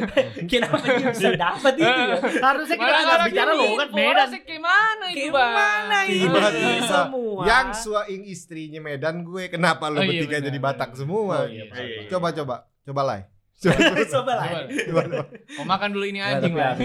[0.49, 2.15] Kenapa dia bisa dapat itu ya?
[2.39, 4.15] Harusnya kita Malah nggak orang bicara loh kan Medan.
[4.15, 5.51] harusnya Ke mana itu, Bang?
[5.51, 6.13] Gimana ini?
[6.23, 7.41] Tiba-tiba semua?
[7.43, 10.57] yang suaing istrinya Medan gue kenapa lo Oh, iya, bertiga jadi.
[10.57, 11.19] Batak semua?
[11.19, 12.07] Oh, iya, iya, iya.
[12.07, 13.19] Coba coba coba lah.
[13.63, 14.45] Coba lah.
[14.49, 14.59] Coba.
[14.67, 15.25] Coba, coba.
[15.61, 16.75] Oh makan dulu ini anjing lah.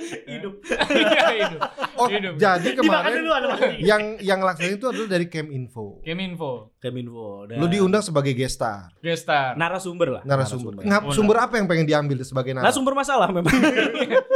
[0.00, 0.54] Hidup.
[0.64, 1.60] Iya, hidup.
[2.00, 2.34] Oh, Hidup.
[2.40, 3.32] jadi kemarin dulu
[3.84, 6.00] yang yang laksanain itu adalah dari Keminfo.
[6.00, 6.72] Keminfo.
[6.80, 7.44] Keminfo.
[7.44, 9.52] dan Lu diundang sebagai gestar, Gestar.
[9.52, 10.22] narasumber lah.
[10.24, 10.80] narasumber.
[10.80, 12.64] Ngap, sumber apa yang pengen diambil sebagai narasumber?
[12.64, 13.52] Narasumber masalah memang.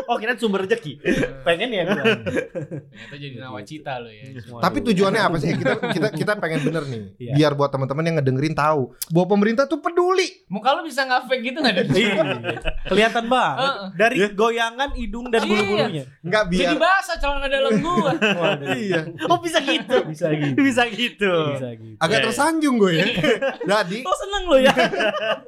[0.05, 1.01] Oh kira sumber rezeki.
[1.43, 2.05] Pengen ya gua.
[2.05, 4.37] Ternyata jadi nawacita lo ya.
[4.61, 5.57] Tapi tujuannya apa sih?
[5.57, 7.03] Kita kita kita pengen bener nih.
[7.17, 7.33] Iya.
[7.33, 10.45] Biar buat teman-teman yang ngedengerin tahu bahwa pemerintah tuh peduli.
[10.47, 11.83] Muka lo bisa nggak fake gitu nggak ada?
[11.89, 12.21] Iya.
[12.85, 15.49] Kelihatan banget dari goyangan hidung dan Iya.
[15.49, 16.05] bulu-bulunya.
[16.21, 18.11] Enggak biar Jadi basah celana dalam gua.
[18.77, 19.01] Iya.
[19.25, 19.97] Oh bisa gitu.
[20.05, 20.53] Bisa gitu.
[20.61, 21.33] Bisa gitu.
[21.57, 21.97] Bisa gitu.
[21.97, 22.25] Agak Iya.
[22.35, 23.07] Tersanjung gue ya.
[23.73, 24.75] Jadi Oh seneng lo ya.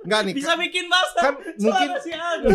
[0.00, 0.35] enggak nih.
[0.35, 1.23] Bisa bikin basah.
[1.23, 2.11] Kan mungkin si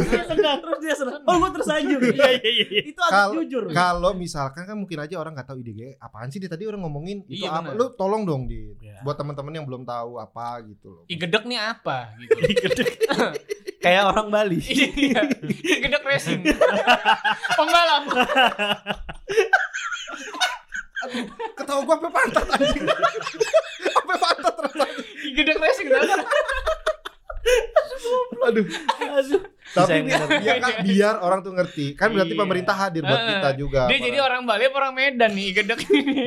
[0.07, 1.19] dia senang terus dia senang.
[1.21, 1.99] Oh gue tersanjung.
[2.01, 2.81] Iya iya iya.
[2.85, 3.63] Itu agak Kalau- jujur.
[3.69, 7.21] kalau misalkan kan mungkin aja orang nggak tahu IDG apaan sih dia tadi orang ngomongin
[7.25, 9.01] itu Iya, apa lu tolong dong di Iya.
[9.01, 12.81] buat teman-teman yang belum tahu apa gitu loh Igedek nih apa gitu.
[13.83, 14.61] Kayak orang Bali.
[14.61, 15.25] Iya.
[15.51, 16.45] Igedek racing.
[17.51, 18.05] Pembalap.
[21.51, 22.85] ketawa gua sampai pantat anjing
[24.11, 24.85] sampai pantat ternyata
[25.23, 26.15] Igedek racing kenapa?
[28.41, 28.65] aduh
[29.11, 29.41] Aduh.
[29.71, 32.39] tapi biar, biar, kan, biar orang tuh ngerti kan berarti Iya.
[32.39, 36.25] pemerintah hadir buat kita juga Dia jadi orang Bali apa orang Medan nih Igedek ini.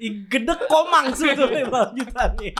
[0.30, 2.52] Gedek komang sebetulnya lanjutannya.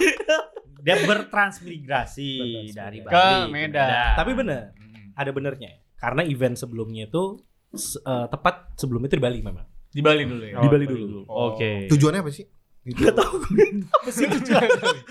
[0.80, 2.30] Dia bertransmigrasi
[2.70, 4.16] dari Ke Bali Medan.
[4.16, 4.72] Tapi bener,
[5.12, 5.70] ada benernya.
[5.70, 5.78] ya.
[5.96, 7.36] Karena event sebelumnya itu
[7.70, 9.66] se- eh, tepat sebelum itu di Bali memang.
[9.90, 10.62] Di Bali dulu ya.
[10.62, 11.26] di Bali dulu.
[11.26, 11.54] Oh.
[11.54, 11.90] Oke.
[11.90, 12.46] Tujuannya apa sih?
[12.80, 12.96] Gitu.
[12.96, 14.64] Gak tau gue apa sih tujuan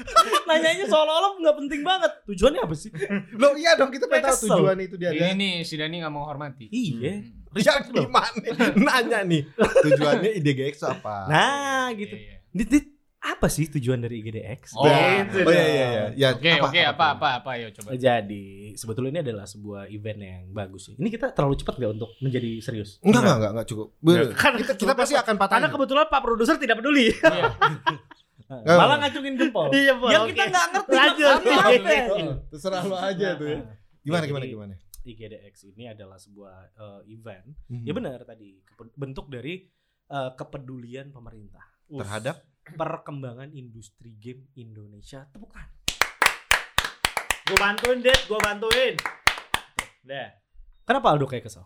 [0.49, 2.89] Nanyanya seolah-olah gak penting banget Tujuannya apa sih?
[3.37, 4.49] Lo iya dong kita pengen tahu Kesel.
[4.57, 5.13] tujuan itu dia.
[5.13, 6.65] Ini nih si Dani nggak mau hormati.
[6.73, 7.21] Iya
[7.53, 8.41] Ya gimana?
[8.73, 9.45] Nanya nih.
[9.85, 11.29] Tujuannya IDGX apa?
[11.29, 12.37] Nah gitu Iya, iya.
[12.49, 12.85] Dit, dit,
[13.19, 14.73] apa sih tujuan dari IGDX?
[14.73, 15.67] Oh, Nah, gitu oh iya dong.
[15.67, 16.03] iya iya.
[16.15, 17.91] Ya, Oke oke apa apa apa ayo coba.
[17.91, 20.95] Jadi sebetulnya ini adalah sebuah event yang bagus sih.
[20.95, 22.95] Ini kita terlalu cepat gak untuk menjadi serius?
[22.99, 23.87] Enggak enggak enggak enggak cukup.
[23.99, 25.53] Be- Kan kita, kita pasti akan patah.
[25.53, 27.11] Karena kebetulan Pak produser tidak peduli.
[27.11, 27.43] Iya.
[28.49, 28.99] Malah nggak.
[29.05, 29.67] ngacungin jempol.
[29.77, 30.09] Iya, Bang.
[30.09, 30.33] Yang Oke.
[30.33, 30.95] kita nggak ngerti.
[32.09, 33.47] Oh, terserah lo aja tuh.
[33.47, 33.59] ya.
[34.01, 34.73] Gimana gimana Jadi, gimana?
[34.99, 37.45] IGDX ini adalah sebuah eh, event.
[37.67, 37.83] Hmm.
[37.83, 38.57] Ya benar tadi
[38.95, 39.69] bentuk dari
[40.07, 42.45] eh, kepedulian pemerintah Terhadap
[42.75, 45.25] perkembangan industri game Indonesia.
[45.29, 45.69] Tepuk tangan.
[47.49, 48.17] Gue bantuin, Det.
[48.29, 48.93] Gue bantuin.
[50.05, 50.29] Dah.
[50.85, 51.65] Kenapa Aldo kayak kesel?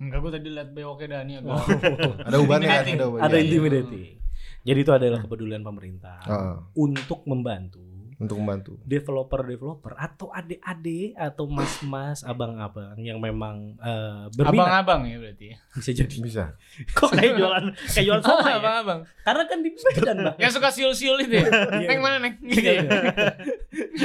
[0.00, 1.60] Enggak gue tadi liat bewoknya Dani agak.
[2.28, 2.84] ada ubannya kan?
[2.88, 3.24] Ada ubannya.
[3.28, 4.16] Ada intimidating.
[4.60, 7.80] Jadi itu adalah kepedulian pemerintah Heeh, untuk membantu
[8.20, 8.76] untuk membantu.
[8.84, 15.56] developer-developer atau adik-adik atau mas-mas, abang-abang yang memang eh, berminat Abang-abang ya berarti ya.
[15.72, 16.16] bisa jadi.
[16.20, 16.44] Bisa.
[16.96, 18.58] Kok kayak jualan kayak jualan Oh, somai ya?
[18.60, 19.00] abang-abang.
[19.20, 20.36] Karena kan di Medan, Bang.
[20.36, 21.48] Yang suka siul-siul itu ya.
[21.88, 22.34] Neng mana neng?
[22.38, 22.82] Gitu ya.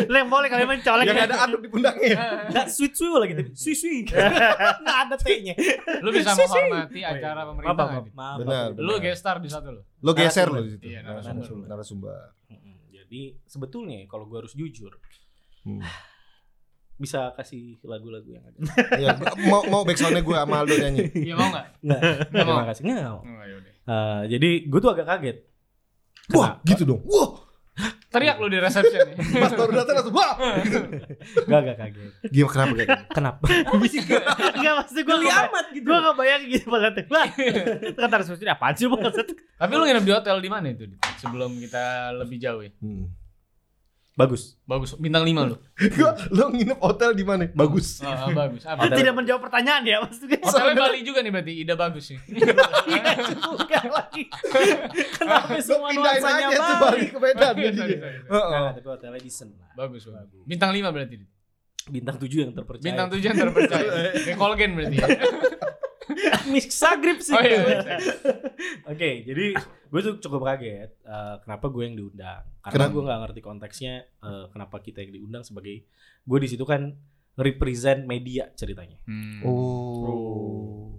[0.05, 1.05] Lem boleh kalian mencolek.
[1.05, 2.15] Yang ada anduk di pundaknya.
[2.47, 4.07] Enggak sweet-sweet lagi tapi sweet-sweet.
[4.13, 5.53] Enggak ada T-nya.
[5.99, 7.75] Lu bisa menghormati acara pemerintah.
[7.75, 8.05] Maaf, nggak, maaf.
[8.05, 8.13] Dit?
[8.15, 8.37] Maaf.
[8.39, 8.67] Benar.
[8.77, 9.81] Lu gestar di satu lo.
[9.99, 10.85] Lo geser lo di situ.
[10.87, 11.65] Iya, narasumber.
[11.67, 12.19] narasumber.
[13.05, 14.89] Jadi sebetulnya kalau gue harus jujur
[15.61, 15.81] Hmm.
[16.95, 18.57] bisa kasih lagu-lagu yang ada.
[19.13, 21.03] Gua- mau mau backsoundnya gue sama Aldo nyanyi.
[21.13, 21.67] Iya mau nggak?
[21.81, 22.01] Enggak.
[22.29, 22.53] Nggak mau.
[22.53, 22.81] Terima kasih.
[22.83, 23.03] Enggak.
[23.03, 23.19] mau.
[23.19, 23.43] Oh.
[23.85, 25.37] Eh, jadi gue tuh agak kaget.
[26.31, 27.01] Wah, gitu dong.
[27.05, 27.44] Wah,
[28.15, 29.15] Teriak lu di resepsi nih.
[29.43, 30.33] pas baru datang langsung wah.
[31.45, 32.11] Enggak agak kaget.
[32.31, 33.05] Gimana kenapa kayak gitu?
[33.11, 33.43] Kenapa?
[34.55, 35.83] Enggak maksud gue Geli amat gitu.
[35.83, 37.01] Gue gak bayang gitu pas nanti.
[37.11, 37.27] Wah,
[37.83, 39.27] itu kata resepsi apaan sih maksud?
[39.35, 40.87] Tapi lu nginep di hotel di mana itu?
[41.19, 42.71] Sebelum kita lebih jauh ya.
[42.79, 43.11] Hmm.
[44.15, 44.55] Bagus.
[44.63, 44.95] Bagus.
[44.95, 45.59] Bintang 5 lu.
[45.99, 47.51] Gua lo nginep hotel di mana?
[47.51, 47.99] Bagus.
[47.99, 48.63] Oh, oh, bagus.
[48.63, 48.87] Apa?
[48.87, 50.39] Tidak menjawab pertanyaan ya maksudnya.
[50.39, 51.53] Hotelnya Bali juga nih berarti.
[51.59, 52.17] Ida bagus sih.
[52.85, 54.23] Iya juga lagi.
[55.19, 57.05] Kenapa Lo semua pindahin nuansanya aja tuh Bali?
[57.11, 57.95] ke Medan sorry.
[57.99, 58.67] Heeh.
[58.79, 59.69] Tapi hotelnya decent lah.
[59.75, 60.41] Bagus, bagus.
[60.47, 61.15] Bintang 5 berarti.
[61.85, 62.87] Bintang 7 yang terpercaya.
[62.87, 63.89] Bintang 7 yang terpercaya.
[64.25, 64.97] Kayak Colgen berarti.
[66.25, 66.33] ya.
[66.49, 67.33] Misagrip sih.
[67.33, 67.97] Oh iya.
[68.85, 69.45] Oke, jadi
[69.91, 72.43] gue tuh cukup kaget eh, kenapa gue yang diundang.
[72.61, 72.93] Karena Kenapa?
[72.93, 75.85] gue nggak ngerti konteksnya eh, kenapa kita yang diundang sebagai
[76.25, 76.93] gue di situ kan
[77.35, 78.97] represent media ceritanya.
[79.05, 79.43] Hmm.
[79.43, 80.95] Oh.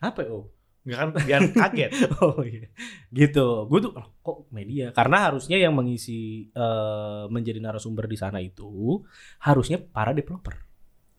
[0.00, 0.32] Apa ya?
[0.32, 0.48] Oh,
[0.84, 1.90] Enggak kan biar kaget.
[2.20, 2.68] oh iya.
[3.08, 3.46] Gitu.
[3.72, 4.92] Gue tuh "Loh, kok media?
[4.92, 9.00] Karena harusnya yang mengisi eh, menjadi narasumber di sana itu
[9.40, 10.60] harusnya para developer.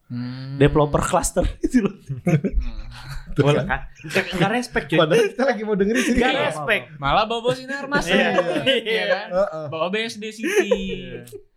[0.05, 0.61] Hmm.
[0.61, 1.93] Developer cluster itu loh.
[1.97, 3.33] Hmm.
[3.35, 3.89] Boleh kan?
[4.05, 4.97] Enggak respect cuy.
[5.01, 6.17] Padahal kita lagi mau dengerin sini.
[6.21, 6.43] Enggak Iya.
[6.47, 6.85] respect.
[6.95, 8.29] Malah bawa bawa sinar mas Iya.
[8.63, 9.27] Iya kan?
[9.67, 10.71] Bawa BSD City.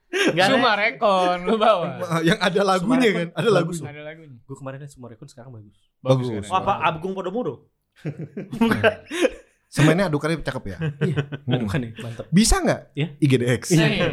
[0.09, 2.01] Enggak Cuma rekon lu bawa.
[2.29, 3.29] Yang ada lagunya kan?
[3.37, 3.71] Ada lagu.
[3.71, 3.85] Bagus.
[3.85, 4.37] Ada lagunya.
[4.41, 5.77] Gue kemarin liat semua rekon sekarang bagus.
[6.01, 6.27] Bagus.
[6.27, 6.49] sekarang.
[6.49, 7.69] Oh, apa Agung Podomoro?
[9.69, 10.79] Semuanya adukannya cakep ya.
[10.81, 11.61] Hmm.
[11.69, 12.25] Bukan nih, mantep.
[12.33, 12.81] Bisa nggak?
[12.97, 13.09] Iya.
[13.21, 13.63] IGDX.
[13.77, 14.09] Iya.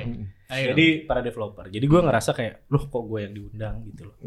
[0.51, 0.73] Ayo.
[0.73, 1.65] Jadi para developer.
[1.69, 4.17] Jadi gue ngerasa kayak, loh kok gue yang diundang gitu loh.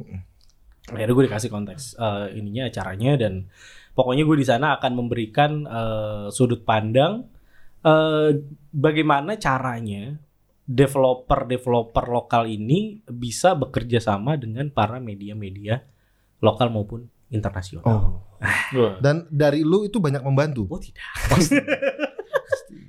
[0.88, 3.46] Akhirnya gue dikasih konteks eh, ininya acaranya dan
[3.92, 7.28] pokoknya gue di sana akan memberikan eh, sudut pandang
[7.84, 8.30] eh,
[8.72, 10.16] bagaimana caranya
[10.68, 15.80] developer-developer lokal ini bisa bekerja sama dengan para media-media
[16.44, 17.84] lokal maupun internasional.
[17.84, 18.96] Oh.
[19.00, 20.68] Dan dari lu itu banyak membantu.
[20.68, 21.04] Oh tidak.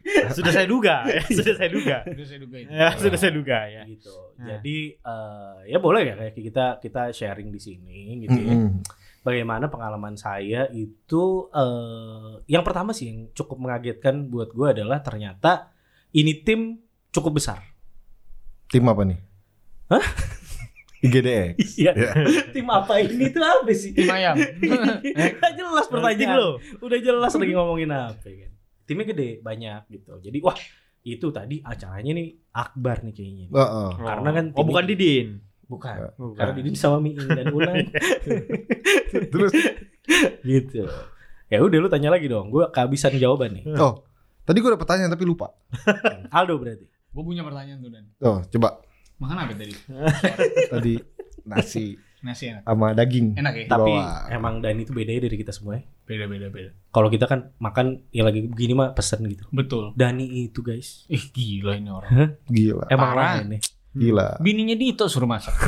[0.37, 1.21] Sudah saya duga, ya.
[1.27, 1.97] sudah saya duga.
[2.05, 2.71] Udah saya duga itu.
[2.71, 3.81] Ya, sudah saya duga ya.
[3.85, 4.13] gitu.
[4.37, 4.45] Nah.
[4.47, 8.53] Jadi eh, ya boleh ya kayak kita kita sharing di sini gitu ya.
[8.55, 8.81] Mm-mm.
[9.19, 15.73] Bagaimana pengalaman saya itu eh yang pertama sih yang cukup mengagetkan buat gue adalah ternyata
[16.15, 16.79] ini tim
[17.13, 17.61] cukup besar.
[18.69, 19.19] Tim apa nih?
[19.89, 20.05] Hah?
[21.05, 21.79] IGDX.
[21.79, 21.91] Iya.
[21.95, 22.11] Ya.
[22.55, 23.95] tim apa ini tuh apa sih?
[23.95, 24.35] Tim ayam.
[24.35, 26.35] Udah jelas pertanyaan.
[26.35, 26.49] lo.
[26.83, 28.51] Udah jelas lagi ngomongin apa kan.
[28.89, 30.17] Timnya gede, banyak gitu.
[30.17, 30.57] Jadi wah
[31.05, 33.45] itu tadi acaranya nih akbar nih kayaknya.
[33.53, 33.89] Heeh.
[34.01, 35.27] Karena kan Oh, bukan Didin.
[35.69, 35.97] Bukan.
[36.17, 36.33] Bukan.
[36.33, 37.85] Karena Didin sama Miing dan Ulan.
[39.31, 39.53] Terus
[40.41, 40.89] gitu.
[41.49, 42.49] Ya udah lu tanya lagi dong.
[42.49, 43.65] Gue kehabisan jawaban nih.
[43.77, 44.01] oh,
[44.41, 45.53] tadi gue udah pertanyaan tapi lupa.
[46.35, 46.89] Aldo berarti.
[47.13, 48.05] Gue punya pertanyaan tuh Dan.
[48.21, 48.81] Oh, coba
[49.19, 49.75] Makan apa tadi?
[50.71, 50.95] tadi
[51.43, 52.63] nasi Nasi enak.
[52.63, 53.33] sama daging.
[53.33, 53.65] Enak ya?
[53.67, 54.27] Tapi Bawah.
[54.27, 55.83] emang Dani itu beda ya dari kita semua ya.
[56.03, 56.69] Beda beda beda.
[56.89, 59.47] Kalau kita kan makan ya lagi begini mah pesen gitu.
[59.49, 59.95] Betul.
[59.95, 61.07] Dani itu guys.
[61.07, 62.35] Ih gila ini orang.
[62.45, 62.85] Gila.
[62.87, 63.39] Emang Parah.
[63.39, 63.61] lain nih.
[63.89, 64.27] Gila.
[64.37, 65.55] Bininya Dito suruh masak.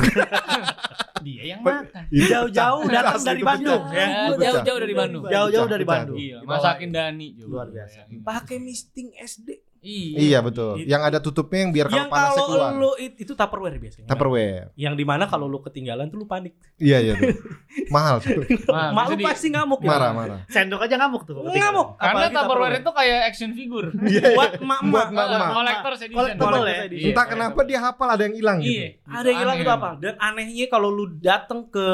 [1.22, 2.10] Dia yang makan.
[2.10, 4.50] Jauh-jauh datang dari Bandung Ya, ya.
[4.50, 5.22] jauh-jauh dari Bandung.
[5.24, 5.84] Jauh-jauh dari.
[5.86, 6.18] Bandung.
[6.18, 7.48] Iya, masakin Dani juga.
[7.48, 8.10] Luar biasa.
[8.20, 9.62] Pakai misting SD.
[9.82, 10.16] Iya.
[10.16, 10.78] Iya betul.
[10.80, 12.70] Yang ada tutupnya yang biar kalau Yang panasnya kalau keluar.
[12.72, 14.06] lu it- itu Tupperware biasanya.
[14.06, 14.64] Tupperware.
[14.74, 16.54] Yang di mana kalau lu ketinggalan tuh lu panik.
[16.76, 17.12] Iya iya.
[17.12, 17.34] tuh.
[17.94, 18.46] Mahal tuh.
[18.64, 19.90] Nah, Mak bisa lu di- pasti ngamuk ya.
[19.90, 20.40] Marah marah.
[20.46, 21.34] Sendok aja ngamuk tuh.
[21.42, 21.88] Ngamuk.
[21.96, 23.88] Karena Tupperware itu kayak action figure.
[24.38, 24.88] buat emak-emak.
[24.88, 25.50] Buat emak-emak.
[25.52, 26.16] Collector's edition.
[26.16, 26.78] Collectible ya?
[26.86, 27.06] Iya.
[27.10, 28.70] Entah kenapa dia hafal ada yang hilang Iya.
[28.94, 29.10] gitu.
[29.10, 29.88] Ada yang hilang itu apa?
[29.98, 31.86] Dan anehnya kalau lu datang ke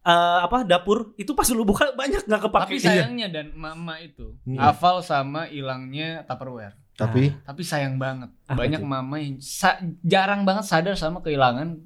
[0.00, 2.64] eh, apa dapur itu pas lu buka banyak nggak kepake.
[2.64, 4.56] Tapi sayangnya dan mama itu Hmm.
[4.56, 6.72] hafal sama hilangnya Tupperware.
[7.00, 8.28] Tapi Tapi sayang banget.
[8.46, 8.86] Banyak itu?
[8.86, 11.80] mama yang sa- jarang banget sadar sama kehilangan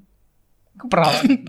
[0.75, 1.47] keperawatan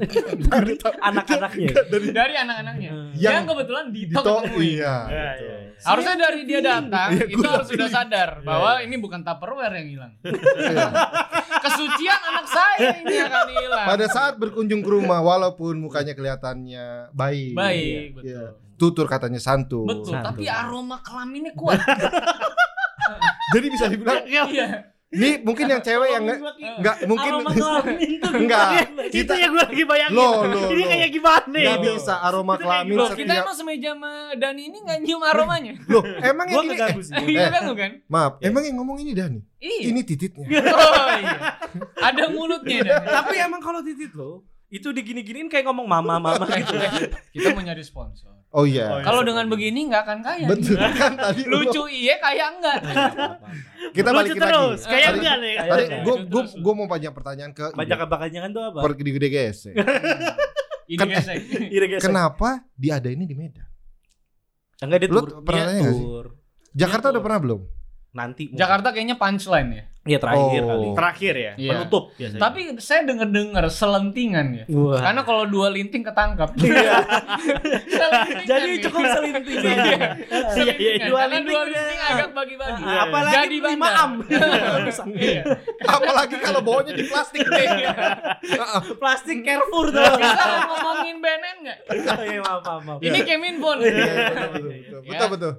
[1.02, 1.68] anak-anaknya.
[2.12, 2.90] dari anak-anaknya.
[3.12, 4.62] Yang- Yang kebetulan Dito, Dito ketemuin.
[4.62, 4.94] iya.
[5.02, 5.42] Iya, betul.
[5.42, 5.57] iya.
[5.76, 10.12] Harusnya dari dia datang Iya, itu harus sudah sadar bahwa ini bukan Tupperware yang hilang.
[10.22, 10.87] Iya.
[11.66, 13.87] Kesucian anak saya ini akan hilang.
[13.88, 17.52] Pada saat berkunjung ke rumah walaupun mukanya kelihatannya baik.
[17.52, 18.31] Baik, betul.
[18.31, 18.44] Iya.
[18.76, 19.88] Tutur katanya santun.
[19.88, 20.26] Betul, Satu.
[20.29, 21.81] tapi aroma kelaminnya kuat.
[23.54, 24.44] Jadi bisa dibilang Iya.
[25.06, 26.40] ini mungkin yang cewek yang nggak
[26.82, 27.30] nggak mungkin
[28.37, 28.68] Enggak.
[29.06, 30.18] Itu Kita yang gue lagi bayangin.
[30.18, 31.88] Loh, loh, Ini kayak gimana nggak ini?
[31.94, 35.72] bisa aroma kelamin Loh, kita setiap emang semeja sama Dani ini nggak nyium aromanya.
[35.87, 37.14] Loh, emang yang ini sih.
[37.32, 37.92] Iya kan kan?
[38.11, 39.40] maaf, emang yang ngomong ini Dani.
[39.62, 39.94] Iya.
[39.94, 40.46] Ini tititnya.
[40.76, 41.38] Oh iya.
[42.02, 43.06] Ada mulutnya Dani.
[43.06, 46.74] Tapi emang kalau titit lo itu digini-giniin kayak ngomong mama mama gitu.
[47.30, 48.36] Kita mau nyari sponsor.
[48.48, 49.02] Oh iya.
[49.02, 50.46] Kalau dengan begini nggak akan kaya.
[50.46, 52.78] Betul kan tadi lu- Lucu iya kaya enggak.
[53.92, 54.44] Kita Lucu balikin lagi.
[54.46, 54.80] terus.
[54.82, 55.54] Kayak Tadi- enggak nih.
[55.59, 58.78] Tadi gue gue gue mau banyak pertanyaan ke Banyak kebakanjangan tuh apa?
[58.82, 59.59] pergi di gede guys.
[60.96, 61.37] Kan- gesek.
[61.98, 63.66] Kenapa dia ada ini di Medan?
[64.78, 65.28] Enggak dia Lu tur.
[65.42, 66.24] pernah Dia tur.
[66.72, 67.61] Jakarta udah pernah belum?
[68.12, 68.42] Nanti.
[68.46, 68.56] mungkin.
[68.56, 69.85] Jakarta kayaknya punchline ya.
[70.06, 70.68] Iya terakhir Oh.
[70.68, 70.86] kali.
[70.94, 71.52] Terakhir ya.
[71.56, 71.70] Iya.
[71.74, 72.40] Penutup biasanya.
[72.40, 74.64] Tapi saya denger-denger selentingan ya.
[74.70, 75.00] Wah.
[75.00, 76.50] Karena kalau dua linting ketangkap.
[76.56, 76.94] Iya.
[77.88, 78.82] Selentingan Jadi nih.
[78.82, 79.58] cukup selinting.
[79.58, 79.74] Iya.
[79.74, 80.08] iya,
[80.48, 81.06] Selentingan.
[81.06, 81.74] dua Karena linting dua udah.
[81.76, 82.82] linting agak bagi-bagi.
[82.82, 84.12] Ah, apalagi Jadi lima am.
[85.16, 85.42] Iya.
[85.82, 87.66] Apalagi kalau bawanya di plastik deh.
[88.96, 90.02] Plastik Carrefour tuh.
[90.16, 91.78] Bisa ngomongin BNN nggak?
[92.22, 92.98] Iya, maaf, maaf, maaf.
[93.00, 93.78] Ini Keminfon.
[93.78, 95.00] Iya, betul, betul, betul.
[95.02, 95.52] Betul betul.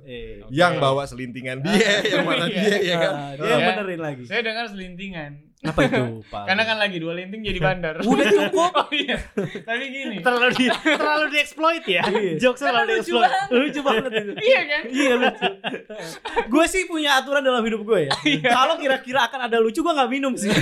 [0.49, 2.55] Yang bawa selintingan dia, yang mana Iya.
[2.57, 3.13] dia ya kan.
[3.35, 3.65] dia Iya.
[3.67, 4.23] benerin lagi.
[4.37, 5.31] Saya dengar selintingan.
[5.65, 6.45] Apa itu, Pak?
[6.45, 7.97] Karena kan lagi dua linting jadi bandar.
[8.05, 8.69] Udah cukup.
[8.69, 9.17] oh iya.
[9.65, 10.21] Tapi gini.
[10.21, 12.05] terlalu di terlalu dieksploit ya.
[12.05, 12.37] Iya.
[12.37, 13.25] Jokes terlalu lucu dieksploit.
[13.25, 13.49] banget.
[13.57, 14.33] lucu banget itu.
[14.37, 14.81] Iya kan?
[14.93, 15.49] Iya lucu.
[16.53, 18.11] gue sih punya aturan dalam hidup gue ya.
[18.45, 20.53] Kalau kira-kira akan ada lucu gue nggak minum sih.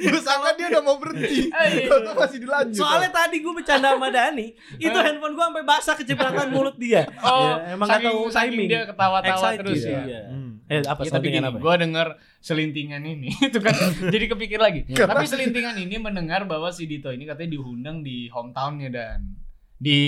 [0.00, 1.48] Gue sangka dia udah mau berhenti.
[1.52, 1.88] Ah, iya.
[1.88, 2.76] Ternyata masih dilanjut.
[2.76, 7.04] Soalnya tadi gue bercanda sama Dani, itu handphone gue sampai basah kecipratan mulut dia.
[7.20, 8.68] Oh, Ya, emang nggak saking, tahu saking timing.
[8.68, 10.00] dia ketawa-tawa terus iya.
[10.04, 10.22] ya.
[10.28, 10.47] Hmm.
[10.68, 11.56] Eh apa Ya, tapi gini, apa?
[11.56, 13.72] gue denger selintingan ini itu kan
[14.04, 14.84] jadi kepikir lagi.
[14.86, 19.18] tapi selintingan ini mendengar bahwa si Dito ini katanya diundang di hometownnya dan
[19.74, 20.00] di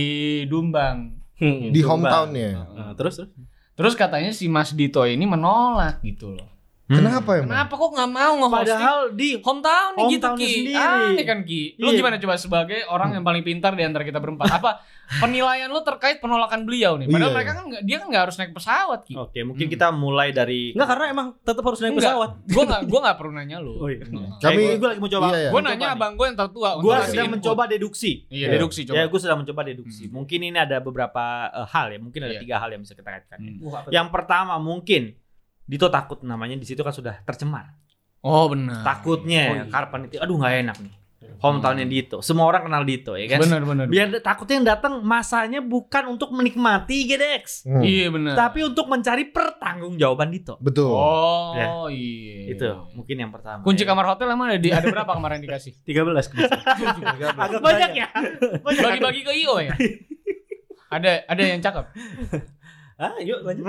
[0.45, 1.17] Dumbang.
[1.35, 1.89] Hmm, Di Jombang.
[2.07, 2.51] hometownnya.
[2.71, 3.31] Nah, terus terus.
[3.73, 6.49] Terus katanya si Mas Dito ini menolak gitu loh.
[6.87, 7.49] Kenapa emang?
[7.49, 10.51] Kenapa kok nggak mau nge-hosting Padahal di hometown nih gitu Ki?
[10.51, 10.75] sendiri.
[10.75, 11.63] Ah, ini kan Ki.
[11.79, 11.97] Lu Iya.
[11.97, 14.51] gimana coba sebagai orang yang paling pintar di antara kita berempat?
[14.53, 14.83] Apa
[15.19, 17.05] penilaian lu terkait penolakan beliau nih?
[17.05, 17.35] Padahal Iya.
[17.35, 19.15] mereka kan dia kan nggak harus naik pesawat Ki.
[19.15, 22.07] Oke, mungkin kita mulai dari Enggak karena emang tetap harus naik Enggak.
[22.07, 22.31] pesawat.
[22.47, 23.73] Gue nggak gue nggak perlu nanya lu.
[23.77, 24.07] Oh iya.
[24.39, 25.27] Kami gue lagi mau coba.
[25.27, 25.51] Iya, iya.
[25.51, 25.97] Gue Mencoba nanya nih.
[25.97, 26.71] abang gue yang tertua.
[26.79, 27.35] Gue sedang input.
[27.35, 28.13] mencoba deduksi.
[28.27, 28.47] Iya, Iya.
[28.55, 28.95] deduksi coba.
[28.95, 30.05] Ya, gue sedang mencoba deduksi.
[30.05, 30.13] Hmm.
[30.15, 31.99] Mungkin ini ada beberapa eh, hal ya.
[31.99, 32.41] Mungkin ada Iya.
[32.41, 33.39] tiga hal yang bisa kita kaitkan.
[33.41, 33.59] Hmm.
[33.89, 35.19] Yang pertama mungkin
[35.63, 37.79] Dito takut namanya di situ kan sudah tercemar.
[38.21, 38.83] Oh benar.
[38.83, 39.65] Takutnya Oh, iya.
[39.67, 40.93] Karpan itu aduh nggak enak nih.
[41.41, 42.21] Hometownnya Dito.
[42.21, 43.41] Semua orang kenal Dito ya kan.
[43.41, 43.87] Benar benar.
[43.87, 48.35] Biar takutnya yang datang masanya bukan untuk menikmati GDX, Hmm, Iya benar.
[48.35, 50.55] tapi untuk mencari pertanggungjawaban Dito.
[50.59, 50.93] betul.
[50.93, 51.67] Oh Ya.
[51.89, 52.53] iya.
[52.53, 53.61] Itu mungkin yang pertama.
[53.61, 53.89] Kunci ya.
[53.89, 55.73] kamar hotel emang ada di ada berapa kemarin dikasih?
[55.81, 56.13] 13
[57.41, 58.09] agak banyak ya.
[58.65, 59.73] Bagi-bagi ke IO ya.
[60.89, 61.85] ada ada yang cakep.
[62.95, 63.65] Ah, yuk lanjut.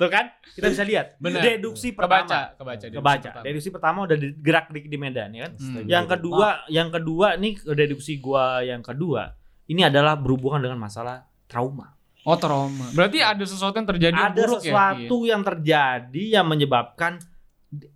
[0.00, 0.30] Tuh kan?
[0.54, 1.18] Kita bisa lihat.
[1.18, 1.42] Benar.
[1.42, 2.22] Deduksi pertama.
[2.22, 2.84] Kebaca, kebaca.
[2.86, 3.28] deduksi Kebaca.
[3.28, 3.44] pertama.
[3.46, 5.52] Deduksi pertama udah gerak di, di Medan ya kan.
[5.58, 5.84] Hmm.
[5.86, 9.34] Yang kedua, yang kedua nih deduksi gua yang kedua
[9.70, 11.94] ini adalah berhubungan dengan masalah trauma.
[12.22, 12.86] Oh trauma.
[12.94, 14.70] Berarti ada sesuatu yang terjadi yang ada buruk ya?
[14.70, 17.18] sesuatu yang terjadi yang menyebabkan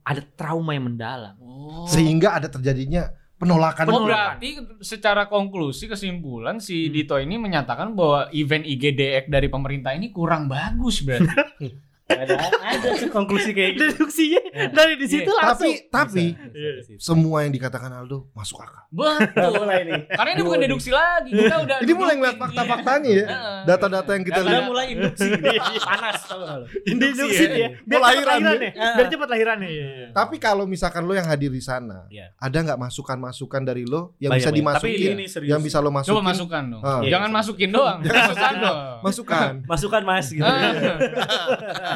[0.03, 1.37] ada trauma yang mendalam.
[1.38, 1.87] Oh.
[1.87, 3.85] Sehingga ada terjadinya penolakan.
[3.87, 4.09] Oh, Penolakan.
[4.09, 4.49] berarti
[4.81, 6.92] secara konklusi kesimpulan si Hmm.
[6.92, 11.29] Dito ini menyatakan bahwa event IGDX dari pemerintah ini kurang bagus berarti.
[12.07, 13.83] ada ada tuh konklusi kayak gitu.
[13.90, 14.40] Deduksinya
[14.71, 15.38] dari di situ Iya.
[15.42, 15.75] langsung.
[15.75, 17.03] Tapi tapi Bisa, bisa, bisa.
[17.03, 18.87] semua yang dikatakan Aldo masuk akal.
[18.88, 19.51] Betul.
[19.59, 20.01] mulai nih.
[20.09, 21.31] Karena ini bukan deduksi lagi.
[21.31, 22.42] Kita udah Ini mulai ngeliat Iya.
[22.42, 23.27] fakta-faktanya ya.
[23.64, 24.62] Data-data yang kita lihat.
[24.64, 25.29] mulai induksi
[25.88, 26.66] panas tau gak lo?
[26.81, 27.57] Deduksi ya.
[27.57, 27.69] ya.
[27.83, 28.71] Biar cepat lahiran ya.
[28.95, 29.69] Biar cepat lahirannya.
[29.69, 30.09] Iya, iya.
[30.12, 32.31] Tapi kalau misalkan lo yang hadir di sana, Iya.
[32.37, 35.90] ada nggak masukan-masukan dari lo yang Banyak, bisa dimasukin, Tapi ini serius yang bisa lo
[35.90, 36.14] masukin?
[36.14, 36.83] Coba masukkan dong.
[36.83, 37.03] Ah.
[37.03, 37.99] Jangan masukin doang.
[38.01, 38.77] Masukan dong.
[39.03, 39.53] Masukan.
[39.66, 40.47] Masukan mas gitu.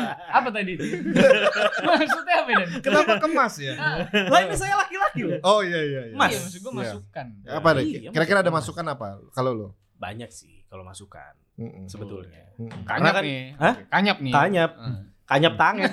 [0.01, 0.39] Ah.
[0.41, 0.73] apa tadi?
[1.89, 2.69] Maksudnya apa Dan?
[2.81, 3.75] Kenapa kemas ya?
[4.09, 5.39] Lah ini saya laki-laki loh.
[5.43, 6.17] Oh iya iya iya.
[6.17, 6.33] Mas.
[6.33, 6.81] Iya, maksud gue Iya.
[6.81, 7.27] masukan.
[7.45, 7.85] Apa deh?
[7.85, 8.85] Iya, Kira-kira ada masukan.
[8.87, 9.69] apa kalau lo?
[9.97, 11.35] Banyak sih kalau masukan
[11.87, 12.57] sebetulnya.
[12.89, 13.41] Karena Kanyap kan nih.
[13.57, 13.75] Hah?
[13.89, 14.33] Kanyap nih.
[14.33, 14.71] Kanyap.
[14.77, 15.01] Ah.
[15.31, 15.91] Kanyap tangan.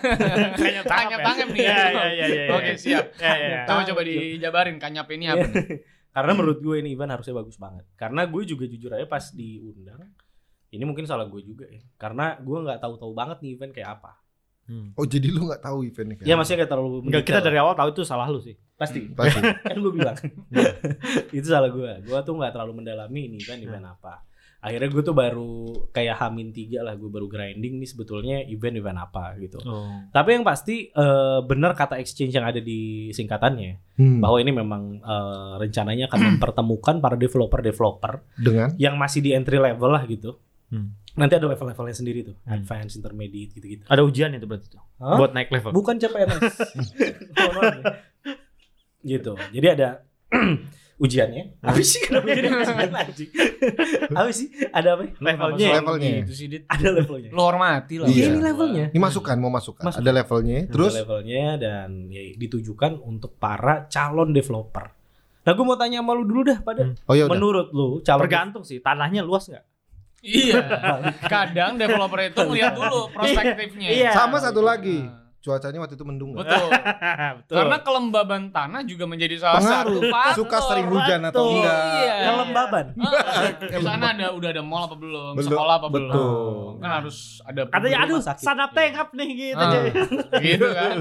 [0.57, 1.61] Kayaknya Kanyap tangkap nih.
[1.61, 2.43] Iya, iya, iya, iya.
[2.49, 3.05] Oke, siap.
[3.15, 3.59] Iya, iya, iya.
[3.69, 5.65] Coba coba dijabarin kanyap ini apa nih?
[6.17, 7.85] Karena menurut gue ini event harusnya bagus banget.
[7.93, 10.01] Karena gue juga jujur aja pas diundang,
[10.69, 11.79] ini mungkin salah gue juga ya.
[11.95, 14.11] Karena gue nggak tahu-tahu banget nih event kayak apa.
[14.99, 16.19] Oh jadi lu nggak tahu eventnya?
[16.27, 18.59] Ya maksudnya kayak terlalu Enggak, kita dari awal tahu itu salah lu sih.
[18.75, 19.07] pasti.
[19.17, 19.39] Pasti.
[19.71, 20.17] kan gue bilang
[21.31, 21.91] itu salah gue.
[22.03, 24.27] Gue tuh nggak terlalu mendalami ini event event apa.
[24.57, 29.37] Akhirnya gue tuh baru kayak hamin tiga lah, gue baru grinding nih sebetulnya event-event apa
[29.37, 29.61] gitu.
[29.63, 30.09] Oh.
[30.09, 34.21] Tapi yang pasti eh, benar kata exchange yang ada di singkatannya Hmm.
[34.21, 39.89] bahwa ini memang eh, rencananya akan mempertemukan para developer-developer Dengan yang masih di entry level
[39.89, 40.37] lah gitu.
[40.67, 40.91] Hmm.
[41.15, 42.59] Nanti ada level-levelnya sendiri tuh, Hmm.
[42.59, 43.83] advance, intermediate gitu-gitu.
[43.87, 44.83] Ada ujian itu berarti tuh.
[44.99, 45.17] Hah?
[45.17, 45.71] Buat naik level.
[45.71, 46.43] Bukan CPNS.
[49.01, 49.31] Gitu.
[49.53, 50.03] Jadi ada
[51.03, 51.61] ujiannya.
[51.61, 53.29] Apa sih kenapa jadi ujian anjing?
[54.11, 54.47] Apa sih?
[54.67, 55.03] Ada apa?
[55.15, 55.67] Levelnya.
[55.79, 56.09] Levelnya.
[56.25, 56.63] Gitu sih, Dit.
[56.67, 57.29] Ada levelnya.
[57.31, 58.07] Lo hormati lah.
[58.09, 58.25] Iya.
[58.27, 58.85] Ini levelnya.
[58.91, 59.83] ini masukan mau masukan.
[59.85, 60.03] Masukan.
[60.03, 60.59] Ada levelnya.
[60.67, 64.91] Terus Ada levelnya dan ya, ditujukan untuk para calon developer.
[65.47, 66.83] Nah, gue mau tanya sama lu dulu dah pada.
[66.83, 66.99] Hmm.
[67.07, 67.31] oh ya udah.
[67.31, 69.63] Menurut lu calon Tergantung sih, tanahnya luas nggak?
[70.25, 70.61] Iya.
[71.29, 73.89] Kadang developer itu ngeliat dulu prospektifnya.
[73.93, 74.11] Iya.
[74.17, 75.05] Sama satu lagi.
[75.47, 76.43] Cuacanya waktu itu mendung nggak?
[76.43, 76.69] Betul.
[77.39, 77.55] Betul.
[77.55, 79.95] Karena kelembaban tanah juga menjadi salah Pengaruh.
[79.95, 80.35] satu faktor.
[80.43, 81.55] Suka sering hujan atau Betul.
[81.55, 81.79] enggak?
[81.95, 82.15] Iya.
[82.27, 82.85] kelembaban.
[83.71, 85.31] Di sana ada udah ada mall apa belum?
[85.39, 85.47] Belum.
[85.47, 86.11] Sekolah apa belum?
[86.11, 86.83] Betul.
[86.83, 88.75] Kan harus ada Katanya aduh, sanap Iya.
[88.75, 89.63] tengap nih gitu.
[89.63, 89.89] Ah, jadi.
[90.43, 90.95] gitu kan.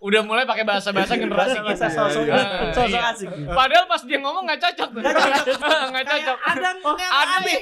[0.00, 1.68] Udah mulai pakai bahasa-bahasa generasi kita.
[1.68, 2.24] Bahasa sosok
[2.72, 3.12] sosok iya.
[3.12, 3.28] asik.
[3.52, 5.00] Padahal pas dia ngomong nggak cocok tuh.
[5.04, 6.38] Nggak cocok.
[6.54, 7.58] Ada ada nih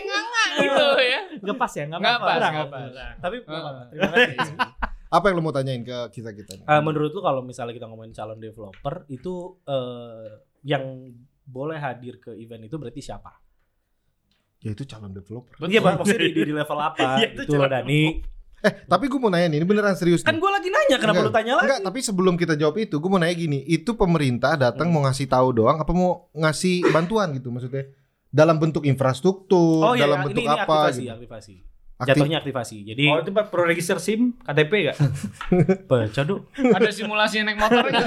[0.63, 1.21] gitu ya.
[1.43, 2.39] Nggak pas ya, nggak Nggak apa-apa.
[2.71, 3.11] pas, nggak.
[3.19, 4.92] Tapi terima kasih.
[5.13, 6.57] Apa yang lo mau tanyain ke kita kita?
[6.57, 6.65] nih?
[6.65, 11.13] Eh, menurut lu kalau misalnya kita ngomongin calon developer itu eh, yang
[11.45, 13.37] boleh hadir ke event itu berarti siapa?
[14.63, 15.53] Ya itu calon developer.
[15.61, 15.93] Iya, Pak.
[16.01, 16.97] Maksudnya di, di- level apa?
[17.21, 18.03] Iya, itu itu loh Dani.
[18.63, 21.29] Eh tapi gue mau nanya nih, ini beneran serius Kan gue lagi nanya, kenapa Enggak.
[21.29, 21.65] lu tanya lagi?
[21.67, 24.95] Enggak, tapi sebelum kita jawab itu, gue mau nanya gini, itu pemerintah datang Hmm.
[24.95, 27.91] mau ngasih tahu doang, apa mau ngasih bantuan gitu maksudnya?
[28.31, 31.11] Dalam bentuk infrastruktur, Oh iya, dalam ini, bentuk ini apa aktivasi, gitu?
[31.13, 31.55] aktivasi.
[32.03, 32.77] Aktif- Jatuhnya aktivasi.
[32.85, 34.99] Jadi Oh, itu Pak pro register SIM, KTP enggak?
[35.89, 36.43] baca dong.
[36.53, 38.03] Ada simulasi naik motor kan?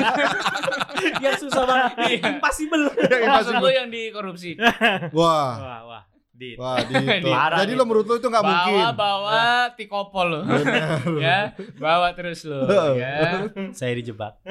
[1.23, 1.91] yang susah banget.
[1.97, 2.19] Iya.
[2.29, 2.83] Impossible.
[2.99, 4.59] Maksud lu yang dikorupsi.
[5.17, 6.03] Wah, Wah, wah.
[6.29, 6.59] Di.
[6.59, 6.75] wah.
[7.23, 8.75] Parah Jadi lo menurut lo itu nggak mungkin?
[8.75, 10.41] Bawa bawa tikopol lo.
[11.15, 13.47] ya, bawa terus lo ya.
[13.71, 14.43] Saya dijebak.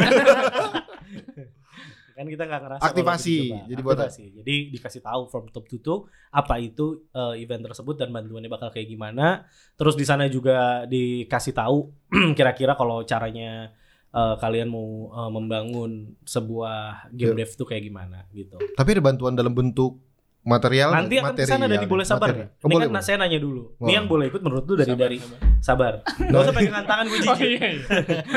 [2.15, 3.37] Kan kita nggak ngerasa Aktivasi.
[3.37, 3.67] dijebak.
[3.67, 4.25] Jadi buat- Aktivasi.
[4.35, 6.01] Jadi dikasih tahu from top to toe
[6.31, 9.43] apa itu eh, event tersebut dan bantuannya bakal kayak gimana.
[9.75, 11.91] Terus di sana juga dikasih tahu
[12.39, 13.75] kira-kira kalau caranya
[14.09, 15.91] eh, kalian mau eh, membangun
[16.23, 18.57] sebuah game dev tuh kayak gimana gitu.
[18.73, 19.99] Tapi ada bantuan dalam bentuk
[20.45, 20.89] material?
[20.93, 22.49] Nanti akan ke sana dan boleh sabar nggak?
[22.61, 23.03] Oh, Ini boleh, kan boleh.
[23.03, 23.63] saya nanya dulu.
[23.75, 23.87] Wah.
[23.89, 25.43] Ini yang boleh ikut menurut lu dari Sabar, dari sabar.
[25.59, 25.93] sabar.
[26.31, 27.49] Gak usah pegangan tangan gue Oh jijik.
[27.51, 27.67] iya.
[27.67, 27.83] iya.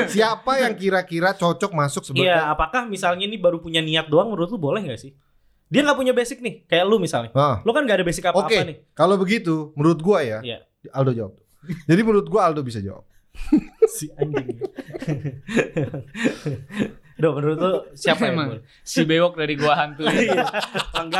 [0.04, 4.48] Siapa yang kira-kira cocok masuk sebagai Iya, apakah misalnya ini baru punya niat doang menurut
[4.48, 5.12] lu boleh nggak sih?
[5.68, 7.28] Dia nggak punya basic nih, kayak lu misalnya.
[7.32, 8.56] Ah, Lu kan nggak ada basic apa-apa Oke.
[8.64, 8.76] nih.
[8.92, 10.64] Kalau begitu, menurut gua ya, Iya.
[10.90, 11.36] Aldo jawab.
[11.84, 13.04] Jadi menurut gua Aldo bisa jawab.
[13.88, 14.60] Si anjing.
[17.18, 18.48] Duh, menurut lu siapa yang Emang.
[18.54, 18.62] boleh?
[18.80, 20.06] Si bewok dari gua hantu.
[20.14, 20.46] Iya.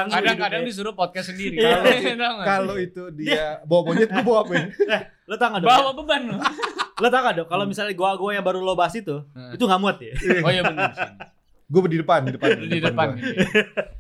[0.09, 1.59] Kadang-kadang disuruh podcast sendiri.
[1.59, 1.83] Kalau-
[2.15, 2.47] nggak?
[2.47, 4.53] Kalau itu dia bawa monyet, gua bawa apa?
[4.55, 4.67] ya?
[5.29, 5.69] Lo tau nggak dong?
[5.69, 6.37] bawa beban lo.
[7.03, 7.49] Lo tau nggak dong?
[7.49, 9.53] Kalau misalnya gua gua yang baru lo bahas itu, Hmm.
[9.53, 10.13] itu nggak muat ya.
[10.41, 10.91] Oh iya benar.
[11.69, 13.29] Gue di depan, di depan, Lu di depan gitu.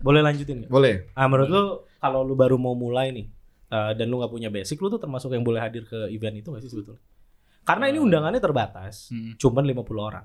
[0.00, 0.70] Boleh lanjutin nggak?
[0.72, 1.04] Boleh.
[1.12, 1.64] Ah, menurut lu
[1.98, 3.26] kalau lu baru mau mulai nih
[3.68, 6.48] eh, dan lu nggak punya basic, lu tuh termasuk yang boleh hadir ke event itu
[6.48, 7.02] nggak sih sebetulnya?
[7.60, 9.36] Karena ini undangannya terbatas, Hmm.
[9.36, 10.24] cuman 50 orang.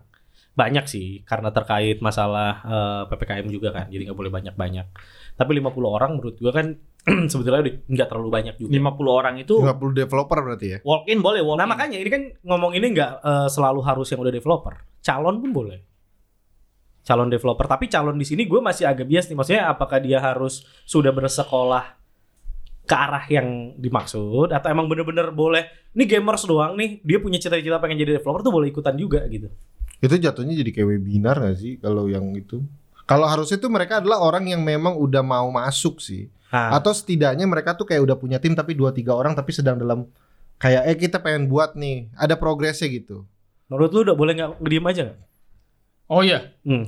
[0.54, 4.88] Banyak sih karena terkait masalah eh, PPKM juga kan, jadi nggak boleh banyak-banyak.
[5.34, 6.78] Tapi 50 orang menurut gua kan
[7.32, 8.70] sebetulnya udah nggak terlalu banyak juga.
[8.70, 10.80] 50 orang itu 50 developer berarti ya?
[10.86, 11.72] walk in boleh walk Nah in.
[11.74, 15.80] makanya ini kan ngomong ini nggak eh, selalu harus yang udah developer, calon pun boleh.
[17.04, 19.36] Calon developer, tapi calon di sini gue masih agak bias nih.
[19.36, 22.00] Maksudnya apakah dia harus sudah bersekolah
[22.84, 25.63] ke arah yang dimaksud atau emang bener-bener boleh
[25.96, 29.52] ini gamers doang nih dia punya cita-cita pengen jadi developer tuh boleh ikutan juga gitu.
[30.04, 32.60] Itu jatuhnya jadi kayak webinar gak sih kalau yang itu?
[33.08, 36.28] Kalau harusnya tuh mereka adalah orang yang memang udah mau masuk sih.
[36.52, 39.80] Nah, Atau setidaknya mereka tuh kayak udah punya tim tapi dua tiga orang tapi sedang
[39.80, 40.06] dalam
[40.60, 43.24] kayak eh kita pengen buat nih, ada progresnya gitu.
[43.72, 45.20] menurut lu udah boleh nggak diem aja nggak?
[46.12, 46.54] Oh iya.
[46.62, 46.86] Hmm.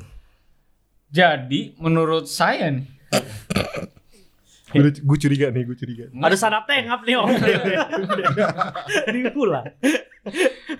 [1.10, 2.86] Jadi menurut saya nih,
[4.76, 6.06] Gue curiga nih, gue curiga.
[6.12, 7.32] Ada sanap tengap nih om.
[9.10, 9.64] Ini pula.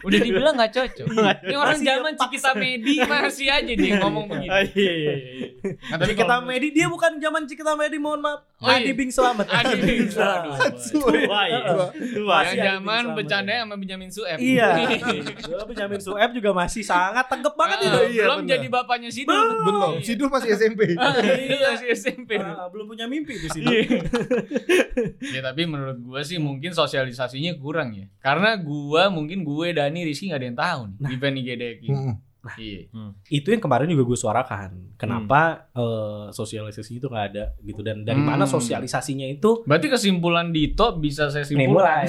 [0.02, 1.08] Udah dibilang nggak cocok.
[1.42, 4.50] Ini orang zaman Cikita Medi masih aja dia ngomong begini.
[4.50, 5.48] Ah, Iya iya iya.
[5.90, 8.42] Nah, tapi Cikita Medi dia bukan zaman Cikita Medi mohon maaf.
[8.56, 8.82] Oh, iya.
[8.82, 9.46] Adi Bing Selamat.
[9.46, 10.74] Adi Bing Selamat.
[10.80, 11.60] Tua ya.
[12.16, 12.38] Tua.
[12.44, 14.38] Yang zaman bercanda sama Benjamin Sueb.
[14.40, 14.70] Iya.
[15.70, 18.00] Benjamin Sueb juga masih sangat tanggep banget Ah, itu.
[18.16, 19.48] Iya, belum jadi bapaknya Sidul.
[19.62, 20.82] Belum, Sidul masih SMP.
[20.96, 22.40] Ah, Iya, masih SMP.
[22.40, 23.68] Ah, belum punya mimpi di sini.
[25.36, 28.06] ya tapi menurut gua sih mungkin sosialisasinya kurang ya.
[28.20, 31.92] Karena gua mungkin gue Dani Rizky nggak ada yang tahu nih event IGDX ini.
[32.48, 32.62] Mm-mm.
[32.62, 32.82] Iya.
[33.34, 34.70] itu yang kemarin juga gue suarakan.
[34.96, 38.54] Kenapa eh, sosialisasi itu nggak ada gitu dan dari mana Hmm.
[38.54, 39.64] sosialisasinya itu?
[39.64, 41.74] Berarti kesimpulan Dito bisa saya Nih simpulkan.
[41.74, 42.06] mulai.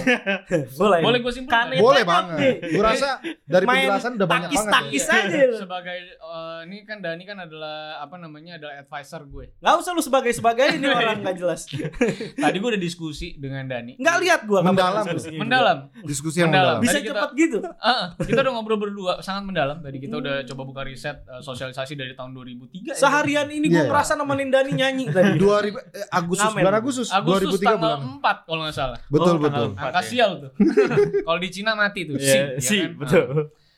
[0.77, 1.01] mulai.
[1.01, 1.65] Boleh gue simpulkan?
[1.67, 1.81] Kanet.
[1.81, 2.55] Boleh banget nih.
[2.71, 3.09] Gue rasa
[3.43, 4.69] dari Main penjelasan udah banyak banget.
[4.69, 5.15] Takis-takis ya.
[5.19, 5.39] aja.
[5.47, 5.57] lu.
[5.59, 9.57] sebagai eh, ini kan Dani kan adalah apa namanya adalah advisor gue.
[9.57, 11.65] Nggak usah lu sebagai sebagai ini orang nggak jelas.
[12.45, 13.97] Tadi gue udah diskusi dengan Dani.
[13.97, 15.05] Nggak lihat gua kapan Mendalam.
[15.07, 15.31] juga.
[15.35, 15.79] Mendalam.
[16.03, 16.67] Diskusi yang Mendalam.
[16.75, 16.83] mendalam.
[16.83, 17.59] Bisa Tadi kita- cepet gitu.
[17.79, 19.79] Ah, kita udah ngobrol berdua sangat mendalam.
[19.79, 22.83] Tadi kita udah coba buka riset eh, sosialisasi dari tahun 2003.
[22.85, 22.95] ya.
[22.95, 23.87] Seharian ini gue Iya.
[23.87, 25.39] ngerasa nemenin Dani nyanyi tadi.
[25.39, 28.19] 2000 eh, Agustus bulan Agustus, Agustus 2003 tanggal bulan.
[28.19, 28.99] 4 kalau nggak salah.
[29.07, 29.69] Betul Oh, betul.
[29.73, 30.51] Angka sial tuh.
[31.25, 32.17] kalau di Cina mati tuh.
[32.17, 32.91] Iya, Si, ya si, kan?
[32.99, 33.27] betul.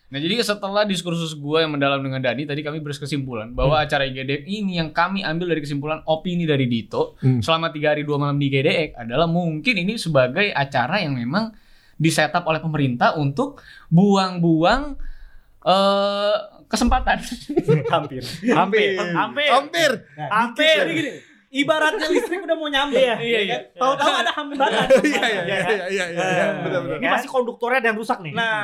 [0.08, 4.40] Nah jadi setelah diskursus gue yang mendalam dengan Dani tadi kami berkesimpulan bahwa acara IGDX
[4.42, 7.38] ini yang kami ambil dari kesimpulan opini dari Dito Hmm.
[7.38, 11.52] selama tiga hari dua malam di IGDX adalah mungkin ini sebagai acara yang memang
[11.94, 14.96] disetup oleh pemerintah untuk buang-buang
[15.60, 16.34] eh
[16.66, 17.18] kesempatan.
[17.94, 18.22] Hampir.
[18.48, 18.88] Hampir.
[18.98, 19.48] Hampir.
[19.48, 19.90] Hampir.
[20.16, 20.76] Hampir.
[20.78, 21.10] Jadi gini,
[21.50, 22.94] ibaratnya listrik udah mau nyampe.
[22.94, 23.58] Iya, iya, iya.
[23.72, 24.86] Tahu-tahu ada hambatan.
[25.00, 26.44] Iya iya iya iya iya iya.
[26.60, 26.98] Benar benar.
[27.00, 28.32] Ini pasti konduktornya ada yang rusak nih.
[28.32, 28.60] Nah,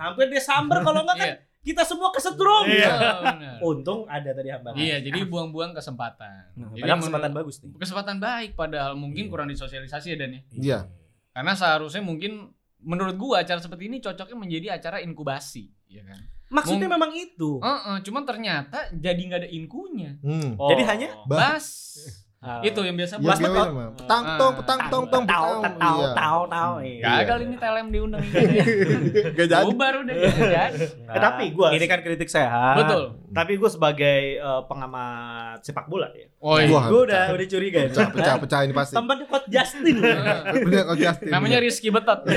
[0.00, 1.36] hampir dia samber kalau enggak kan Iya.
[1.60, 2.64] kita semua kesetrum.
[2.68, 2.92] Iya.
[3.20, 3.54] benar.
[3.60, 4.76] Untung ada tadi hambatan.
[4.76, 6.56] Iya, jadi buang-buang kesempatan.
[6.56, 7.72] Nah, Jadi kesempatan bagus nih.
[7.74, 9.32] kesempatan baik padahal mungkin Iya.
[9.32, 10.40] kurang disosialisasi ya Dan ya.
[10.52, 10.78] Iya.
[11.30, 16.18] Karena seharusnya mungkin menurut gua acara seperti ini cocoknya menjadi acara inkubasi, ya kan?
[16.48, 17.58] Maksudnya Mung- memang itu.
[17.58, 20.18] Heeh, cuman ternyata jadi nggak ada inkunya.
[20.18, 20.54] Hmm.
[20.56, 20.66] Oh.
[20.68, 21.08] Jadi hanya.
[21.24, 21.66] Bas.
[22.40, 22.58] Ah.
[22.60, 23.62] Itu yang biasa Ya, bas iya, betot.
[23.62, 23.92] iya, Mam.
[23.94, 25.76] Petang tong petang tong tong tahu petang.
[25.76, 26.10] tahu Iya.
[26.16, 26.72] tahu tahu.
[26.98, 28.58] Gagal ini telem diundang ini.
[29.30, 29.64] Gak jadi.
[29.68, 30.80] Bubar udah jadi.
[31.06, 32.80] Eh, tapi gua- ini kan kritik sehat.
[32.80, 33.02] Betul.
[33.28, 36.32] Tapi gue sebagai eh, pengamat sepak bola ya.
[36.38, 36.80] Oh iya.
[36.82, 37.88] Gue udah udah curiga ya.
[37.92, 38.94] Pecah pecah pecah ini pasti.
[38.96, 39.96] Tempatnya Coach Justin.
[40.64, 41.30] Bener kok Justin.
[41.30, 42.24] Namanya Rizky Betot.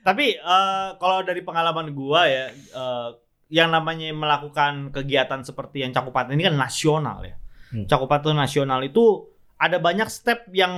[0.00, 3.08] Tapi eh, kalau dari pengalaman gua ya, eh,
[3.50, 7.36] yang namanya melakukan kegiatan seperti yang cakupan ini kan nasional ya.
[7.70, 7.86] Hmm.
[7.86, 9.26] Cakupan nasional itu
[9.60, 10.72] ada banyak step yang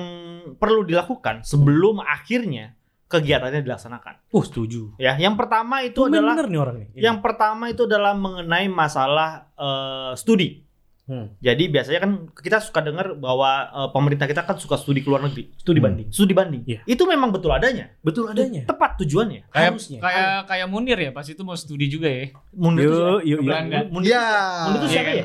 [0.59, 2.75] perlu dilakukan sebelum akhirnya
[3.07, 4.15] kegiatannya dilaksanakan.
[4.33, 4.97] Uh, setuju.
[4.97, 6.89] Ya, yang pertama itu Itu adalah bener nih orang nih.
[6.97, 10.65] yang pertama itu adalah mengenai masalah eh, studi.
[11.03, 11.35] Hmm.
[11.39, 15.21] Jadi biasanya kan kita suka dengar bahwa eh, pemerintah kita kan suka studi ke luar
[15.21, 15.87] negeri, studi Hmm.
[15.89, 16.63] banding, studi banding.
[16.63, 16.81] Iya.
[16.87, 18.63] Itu memang betul adanya, betul adanya.
[18.65, 19.51] tepat tujuannya.
[19.51, 19.99] Kayak Harusnya.
[19.99, 22.31] kayak kayak Munir ya pas itu mau studi juga ya.
[22.55, 23.43] Yuk.
[23.43, 23.83] Belanda.
[23.85, 24.25] Mundur- Iya.
[24.65, 25.25] Mundur itu siapa ya?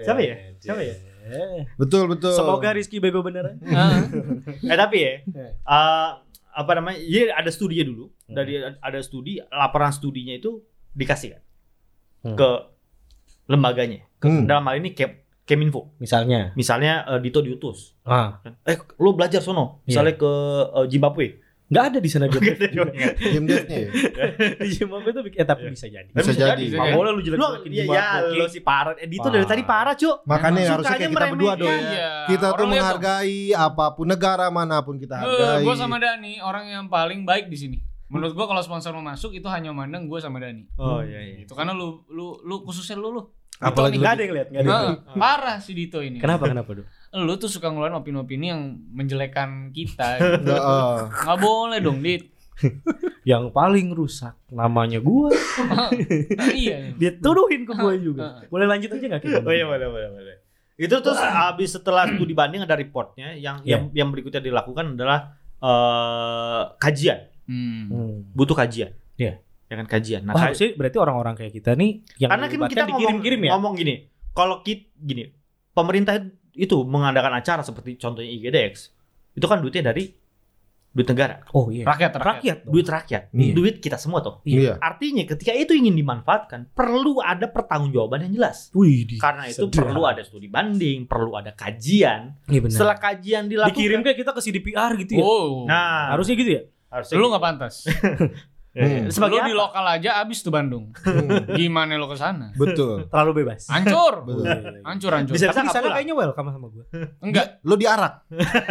[0.00, 0.34] Siapa ya?
[0.56, 0.94] Siapa ya?
[1.76, 2.32] Betul betul.
[2.32, 3.58] Semoga Rizky bego beneran.
[3.60, 3.98] Heeh.
[4.72, 5.12] Eh tapi ya,
[5.44, 6.08] eh,
[6.48, 6.98] apa namanya?
[7.00, 8.08] Ya ada studinya dulu.
[8.24, 8.34] Hmm.
[8.34, 11.42] Dari ada studi, laporan studinya itu dikasih kan
[12.18, 12.34] Hmm.
[12.34, 12.48] ke
[13.48, 14.04] lembaganya.
[14.14, 14.44] Ke- Hmm.
[14.44, 15.96] Dalam hal ini Kem- Keminfo.
[15.96, 16.52] Misalnya.
[16.52, 17.96] Misalnya eh, Dito diutus.
[18.02, 19.80] Ah, Eh, lu belajar sono.
[19.82, 20.32] Misalnya ke
[20.74, 21.26] eh, Zimbabwe.
[21.68, 22.40] nggak ada di sana dia.
[22.40, 23.90] Game dev-nya ya.
[24.64, 26.08] di Zimbabwe itu bikin- eh, tapi bisa jadi.
[26.08, 26.62] Bisa bisa jadi.
[26.62, 26.76] jadi.
[26.76, 28.92] Nggak boleh lu jelek Lu ya, ya lu si parah.
[28.94, 30.24] Eh, Dito dari tadi parah, Cuk.
[30.24, 31.68] Makanya Emang harusnya kayak kita berdua dong.
[31.68, 31.92] meremehkan.
[31.92, 32.10] Iya.
[32.26, 35.60] Kita tuh menghargai apa pun negara mana pun kita Eh, hargai.
[35.62, 37.78] gue sama Dani orang yang paling baik di sini.
[38.08, 40.64] Menurut gue kalau sponsor mau masuk itu hanya mandang gue sama Dani.
[40.74, 41.36] Oh iya iya.
[41.38, 43.22] Itu karena lu lu lu khususnya lu lu.
[43.58, 44.68] Apalagi Dito Nggak ada yang lihat, nggak ada.
[44.68, 45.18] yang Nah, lihat.
[45.18, 46.16] parah si Dito ini.
[46.16, 46.86] Kenapa kenapa tuh?
[47.12, 50.18] Lu tuh suka ngeluarin opini-opini yang menjelekan kita.
[50.42, 50.98] Nggak, eh.
[51.24, 52.30] Nggak boleh dong, Dit.
[53.24, 55.30] Yang paling rusak namanya gua.
[55.60, 55.90] Nah,
[56.50, 56.90] iya.
[56.92, 58.42] Dia tuduhin ke gua juga.
[58.46, 59.38] Boleh lanjut aja nggak kita?
[59.40, 60.34] Oh iya boleh boleh boleh.
[60.74, 63.68] Itu terus habis setelah studi banding ada reportnya yang Iya.
[63.68, 67.18] yang yang berikutnya dilakukan adalah eh, kajian.
[67.46, 67.82] Hmm.
[67.88, 68.14] Hmm.
[68.32, 68.94] Butuh kajian.
[69.14, 69.38] Iya.
[69.68, 70.22] Ya kan kajian.
[70.22, 73.50] Nah, Oh, ka- harusnya berarti orang-orang kayak kita nih yang karena kan kita dikirim-kirim ya.
[73.52, 73.94] ngomong gini.
[74.30, 75.28] Kalau kita gini,
[75.70, 76.16] pemerintah
[76.52, 78.90] itu mengadakan acara seperti contohnya IGDX
[79.30, 80.10] itu kan duitnya dari
[80.88, 81.84] duit negara, Oh iya.
[81.84, 82.24] Rakyat, rakyat.
[82.24, 82.58] Rakyat.
[82.64, 83.52] duit rakyat, Iya.
[83.52, 84.40] duit kita semua tuh.
[84.42, 84.80] Iya.
[84.80, 88.72] Artinya ketika itu ingin dimanfaatkan perlu ada pertanggungjawaban yang jelas.
[88.72, 89.78] Wih, di- Karena itu sedih.
[89.78, 92.40] perlu ada studi banding, perlu ada kajian.
[92.42, 92.74] Iya benar.
[92.74, 95.22] Setelah kajian dilakukan, dikirim kayak kita ke CDPR gitu ya.
[95.22, 95.62] Oh.
[95.62, 96.62] nah Harusnya gitu ya?
[96.88, 97.74] harusnya lu nggak pantas.
[98.70, 99.08] Hmm.
[99.08, 100.92] sebagai lu di lokal aja abis tuh Bandung.
[100.94, 102.52] Hmm, Gimana lo ke sana?
[102.52, 103.04] Betul.
[103.10, 103.66] Terlalu bebas.
[103.66, 104.22] Hancur.
[104.22, 104.44] Betul.
[104.82, 105.34] Hancur, hancur.
[105.34, 106.84] Bisa- Tapi di nggak sana kayaknya welcome sama gue.
[107.18, 107.46] Enggak.
[107.62, 108.14] Lo diarak.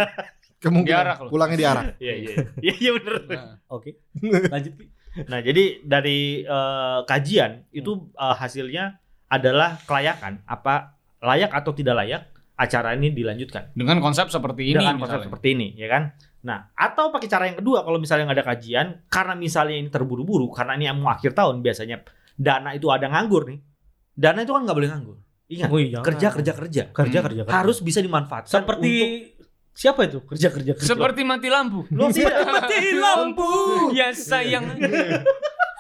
[0.58, 1.30] Kemungkinan Diarak lo.
[1.30, 1.86] pulangnya diarak.
[2.00, 3.14] Iya iya iya iya bener.
[3.28, 4.02] Nah, Oke.
[4.22, 4.74] Lanjut.
[5.20, 12.22] Nah jadi dari eh, kajian itu eh, hasilnya adalah kelayakan apa layak atau tidak layak
[12.54, 15.28] acara ini dilanjutkan Dengan konsep seperti ini dengan konsep misalnya.
[15.28, 16.04] seperti ini ya kan.
[16.48, 20.48] Nah atau pakai cara yang kedua kalau misalnya nggak ada kajian karena misalnya ini terburu-buru
[20.50, 23.60] karena ini mau akhir tahun biasanya dana itu ada nganggur nih.
[24.16, 25.18] Dana itu kan nggak boleh nganggur.
[25.48, 26.06] Ingat Wih, jangan.
[26.06, 27.26] kerja kerja kerja kerja Hmm.
[27.28, 27.54] kerja kerja.
[27.54, 28.92] harus bisa dimanfaatkan seperti
[29.72, 30.20] siapa itu?
[30.22, 30.88] Kerja kerja kerja.
[30.88, 31.84] Seperti mati lampu.
[32.16, 33.50] Tidak mati lampu.
[33.92, 34.72] Ya sayang.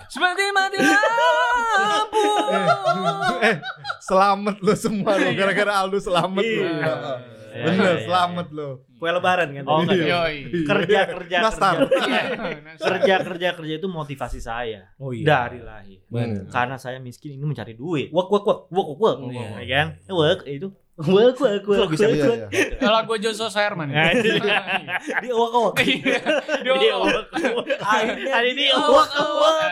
[0.07, 2.27] Seperti mati lampu.
[3.39, 3.55] eh,
[4.01, 6.63] selamat lo semua lo gara-gara Aldo selamat lo.
[7.57, 7.63] Iya.
[7.63, 8.69] Iya, Bener, iya, selamat lo.
[8.97, 9.63] Kue lebaran kan.
[9.63, 9.97] Oh, enggak.
[9.99, 10.37] Yoi.
[10.63, 11.75] kerja kerja Nastar.
[11.85, 12.21] kerja
[12.77, 15.25] kerja kerja kerja itu motivasi saya Oh iya.
[15.25, 16.45] dari lahir Benar.
[16.47, 18.41] karena saya miskin ini mencari duit wak wak.
[18.41, 19.49] work work work Iya.
[19.59, 22.09] ya kan work itu work work work Iya,
[22.49, 22.81] iya.
[22.81, 23.93] Lagu Joshua Sherman.
[23.93, 24.17] Dia.
[25.21, 25.73] Di wak wak.
[25.77, 26.17] Iya.
[26.65, 27.69] Dia work work
[28.25, 29.71] hari ini work work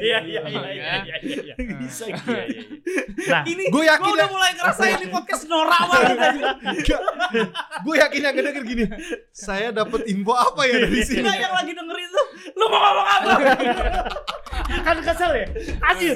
[0.00, 2.62] iya iya iya iya iya iya Bisa Iya, iya.
[3.28, 4.16] nah Ini Gue yakin gua ya.
[4.16, 6.16] udah mulai ngerasain di podcast norak banget.
[7.84, 8.84] Gue yakin yang denger gini.
[9.30, 11.20] Saya dapat info apa ya dari sini?
[11.22, 12.26] Yang lagi dengerin tuh.
[12.56, 13.30] Lu mau ngomong apa?
[14.62, 15.46] kan kesel ya
[15.82, 16.14] anjir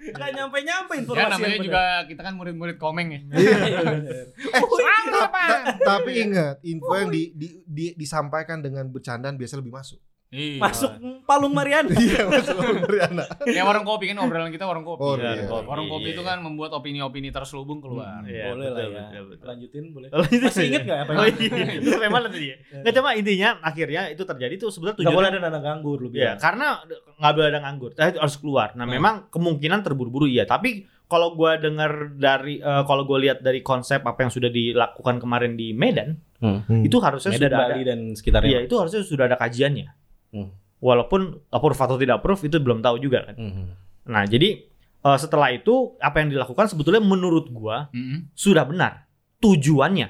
[0.00, 3.20] Enggak nyampe-nyampe Ya informasi namanya yang juga kita kan murid-murid komeng ya.
[3.30, 3.80] Iya.
[3.84, 4.26] benar.
[4.50, 9.70] Eh, ta- ta- tapi ingat, info yang di, di, di- disampaikan dengan bercandaan biasa lebih
[9.70, 10.00] masuk.
[10.30, 10.62] Iya.
[10.62, 10.94] Masuk
[11.26, 11.90] Palung Mariana.
[11.98, 13.26] Iya, masuk Mariana.
[13.44, 15.02] Ya warung kopi kan obrolan kita warung kopi.
[15.02, 15.42] Oh, iya.
[15.42, 16.14] Warung kopi Iya.
[16.14, 18.22] itu kan membuat opini-opini terselubung keluar.
[18.22, 19.02] Iya, boleh lah betul, ya.
[19.02, 19.46] betul, betul.
[19.50, 20.08] Lanjutin boleh.
[20.14, 20.86] Oh, itu Masih inget iya.
[20.86, 22.56] nggak apa Oh yang- iya, itu mana tadi ya?
[22.78, 26.08] Nggak cuma intinya akhirnya itu terjadi tuh sebenarnya Enggak boleh tujuannya ada nada nganggur lu
[26.08, 26.38] Ya, bilang.
[26.38, 26.66] karena
[27.18, 28.68] nggak boleh ada nganggur, tapi harus keluar.
[28.72, 28.92] Nah, Hmm.
[28.92, 30.70] memang kemungkinan terburu-buru iya, tapi
[31.04, 35.52] kalau gua dengar dari eh, kalau gua lihat dari konsep apa yang sudah dilakukan kemarin
[35.52, 36.62] di Medan, Hmm.
[36.80, 37.88] itu harusnya Medan sudah Bali ada.
[37.90, 38.46] dan sekitarnya.
[38.48, 39.98] Iya, itu harusnya sudah ada kajiannya.
[40.30, 40.50] Hmm.
[40.80, 41.20] Walaupun
[41.52, 43.36] approve atau tidak approve itu belum tahu juga kan.
[43.36, 43.66] Hmm.
[44.08, 44.64] Nah, jadi
[45.00, 48.32] eh, setelah itu apa yang dilakukan sebetulnya menurut gua Mm-mm.
[48.32, 49.06] sudah benar
[49.38, 50.08] tujuannya.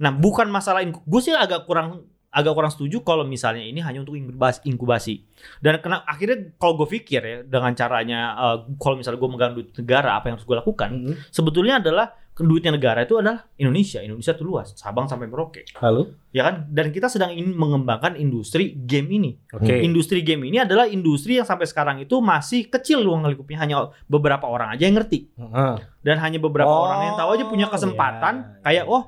[0.00, 4.14] Nah, bukan masalah gue sih agak kurang agak kurang setuju kalau misalnya ini hanya untuk
[4.62, 5.26] inkubasi.
[5.58, 9.68] Dan kena akhirnya kalau gue pikir ya dengan caranya eh, kalau misalnya gue megang duit
[9.74, 11.14] negara apa yang harus gue lakukan Hmm.
[11.30, 12.14] sebetulnya adalah
[12.46, 14.00] duitnya negara itu adalah Indonesia.
[14.00, 15.66] Indonesia itu luas, Sabang sampai Merauke.
[15.76, 16.14] Halo.
[16.30, 16.68] Ya kan?
[16.70, 19.30] Dan kita sedang ingin mengembangkan industri game ini.
[19.50, 19.82] Oke.
[19.82, 23.76] Industri game ini adalah industri yang sampai sekarang itu masih kecil ruang lingkupnya hanya
[24.06, 25.74] beberapa orang aja yang ngerti Heeh.
[26.00, 28.92] dan hanya beberapa Oh, orang yang tahu aja punya kesempatan iya, kayak iya.
[28.92, 29.02] oh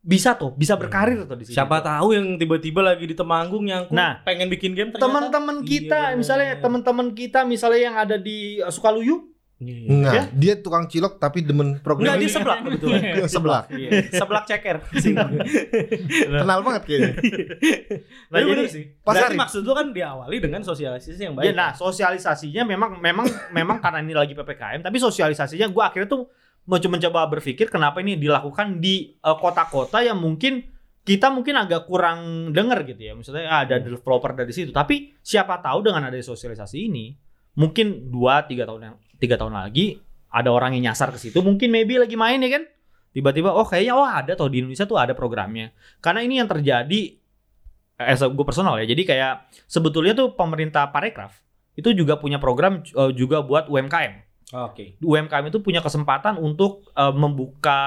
[0.00, 1.60] bisa tuh bisa berkarir tuh di sini.
[1.60, 6.12] Siapa tahu yang tiba-tiba lagi di Temanggung yang Nah, pengen bikin game ternyata teman-teman kita
[6.12, 9.29] Iya, misalnya teman-teman kita misalnya yang ada di uh, Sukaluyu Iya.
[9.60, 10.22] Nah, Ya?
[10.32, 12.32] dia tukang cilok tapi demen program Enggak dia ini.
[12.32, 13.00] seblak kebetulan.
[13.28, 13.62] sebelah.
[13.68, 14.76] Iya, seblak ceker.
[16.32, 17.12] Kenal banget kayaknya.
[18.30, 18.84] Nah, jadi bener sih.
[19.02, 19.36] Pas Berarti hari.
[19.36, 21.52] maksud lu kan diawali dengan sosialisasi yang ya, baik.
[21.52, 23.26] nah sosialisasinya memang memang
[23.58, 26.30] memang karena ini lagi ppkm tapi sosialisasinya gua akhirnya tuh
[26.64, 30.62] mau coba mencoba berpikir kenapa ini dilakukan di uh, kota-kota yang mungkin
[31.02, 35.58] kita mungkin agak kurang dengar gitu ya misalnya ah, ada developer dari situ tapi siapa
[35.58, 37.16] tahu dengan ada sosialisasi ini
[37.56, 40.00] mungkin dua tiga tahun yang tiga tahun lagi
[40.32, 42.64] ada orang yang nyasar ke situ mungkin maybe lagi main ya kan
[43.12, 47.00] tiba-tiba oh kayaknya oh ada tuh di Indonesia tuh ada programnya karena ini yang terjadi
[48.00, 49.32] eh gue personal ya jadi kayak
[49.68, 51.36] sebetulnya tuh pemerintah Parekraf
[51.76, 54.98] itu juga punya program eh, juga buat UMKM Oke.
[54.98, 57.78] UMKM itu punya kesempatan untuk eh, membuka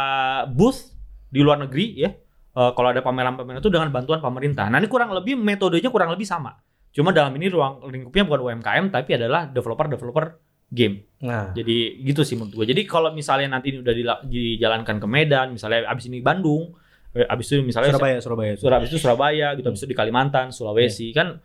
[0.48, 0.96] booth
[1.28, 2.10] di luar negeri ya.
[2.54, 4.72] Eh, kalau ada pameran-pameran itu dengan bantuan pemerintah.
[4.72, 6.56] Nah, ini kurang lebih metodenya kurang lebih sama.
[6.94, 10.26] Cuma dalam ini ruang lingkupnya bukan UMKM tapi adalah developer-developer
[10.74, 11.06] game.
[11.24, 12.76] Nah, Jadi gitu sih menurut gue.
[12.76, 13.94] Jadi kalau misalnya nanti ini udah
[14.28, 16.76] dijalankan ke Medan, misalnya abis ini Bandung,
[17.16, 18.54] eh, abis itu misalnya Surabaya, Surabaya.
[18.58, 21.40] Surabaya habis itu Surabaya gitu habis itu di Kalimantan Sulawesi kan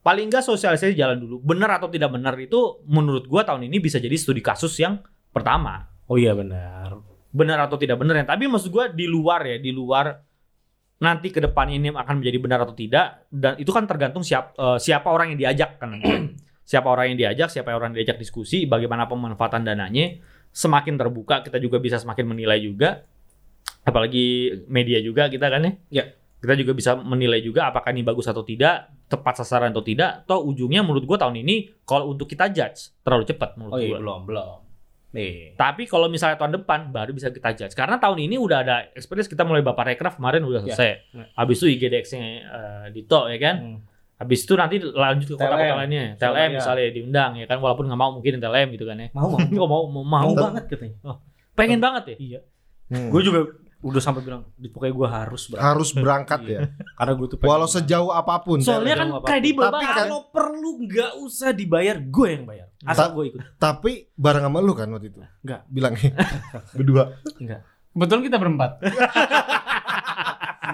[0.00, 4.00] paling enggak sosialisasi jalan dulu benar atau tidak benar itu menurut gua tahun ini bisa
[4.00, 4.98] jadi studi kasus yang
[5.30, 7.04] pertama Oh iya benar.
[7.30, 10.10] benar atau tidak benar ya tapi maksud gua di luar ya di luar
[11.00, 14.78] nanti ke depan ini akan menjadi benar atau tidak dan itu kan tergantung siap, eh,
[14.80, 15.96] siapa orang yang diajak kan.
[16.70, 20.22] siapa orang yang diajak siapa orang yang diajak diskusi bagaimana pemanfaatan dananya
[20.54, 23.02] semakin terbuka kita juga bisa semakin menilai juga
[23.82, 25.72] apalagi media juga kita kan ya.
[25.90, 26.04] Ya.
[26.40, 30.24] Kita juga bisa menilai juga apakah ini bagus atau tidak, tepat sasaran atau tidak.
[30.24, 33.92] Toh ujungnya menurut gua tahun ini kalau untuk kita judge terlalu cepat menurut Oh iya,
[33.92, 33.98] gua.
[34.00, 34.58] belum, belum.
[35.10, 35.52] Nih.
[35.52, 37.76] Tapi kalau misalnya tahun depan baru bisa kita judge.
[37.76, 40.72] Karena tahun ini udah ada experience kita mulai Bapak Rekraf kemarin udah Ya.
[40.72, 40.90] selesai.
[41.12, 41.24] Ya.
[41.36, 43.56] Habis itu IGDX-nya eh, Dito ya kan.
[43.60, 43.78] Hmm.
[44.20, 45.78] Habis itu nanti lanjut ke kota-kota TLM.
[45.80, 46.04] lainnya.
[46.14, 49.08] TLM misalnya diundang ya kan walaupun nggak mau mungkin TLM gitu kan ya.
[49.10, 49.38] Mau mau.
[49.48, 50.22] Nggak mau mau mau.
[50.22, 50.96] Mau banget katanya.
[51.50, 52.16] Pengen banget ya.
[52.20, 52.40] Iya.
[52.86, 53.08] Hmm.
[53.08, 53.40] Gue juga
[53.80, 56.60] udah sampai bilang, "Di pokoknya gue harus berangkat." harus berangkat ya.
[56.94, 58.60] Karena gue tuh pengen Walau sejauh apa pun.
[58.60, 59.88] Soalnya kan kredibel Tapi banget.
[59.88, 62.66] kan- kalau perlu nggak usah dibayar, gue yang bayar.
[62.82, 63.40] Asal Ta- gue ikut.
[63.56, 65.20] Tapi bareng sama lu kan waktu itu.
[65.40, 65.60] Enggak.
[65.66, 66.10] Bilangnya
[66.76, 67.02] berdua
[67.34, 67.60] Enggak.
[67.90, 68.70] Kebetulan kita berempat.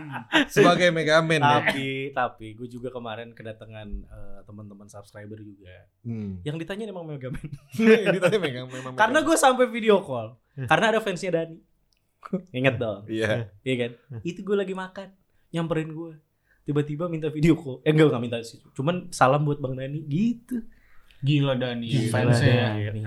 [0.55, 1.51] sebagai Megaman ya.
[1.61, 5.87] tapi tapi gue juga kemarin kedatangan eh, teman-teman subscriber juga.
[6.03, 6.41] Hmm.
[6.43, 7.47] Yang ditanya emang Megaman.
[7.81, 8.93] Ini Megaman memang.
[8.95, 10.37] Karena gue sampai video call.
[10.57, 11.59] Karena ada fansnya Dani.
[12.51, 13.01] Ingat dong.
[13.07, 13.53] Iya.
[13.63, 13.91] Iya kan?
[14.27, 15.09] Itu gue lagi makan,
[15.55, 16.13] nyamperin gue.
[16.67, 17.79] Tiba-tiba minta video call.
[17.87, 18.59] Eh enggak enggak minta sih.
[18.75, 20.65] Cuman salam buat Bang Dani gitu.
[21.23, 22.75] Gila Dani fansnya.
[22.75, 23.03] Dani,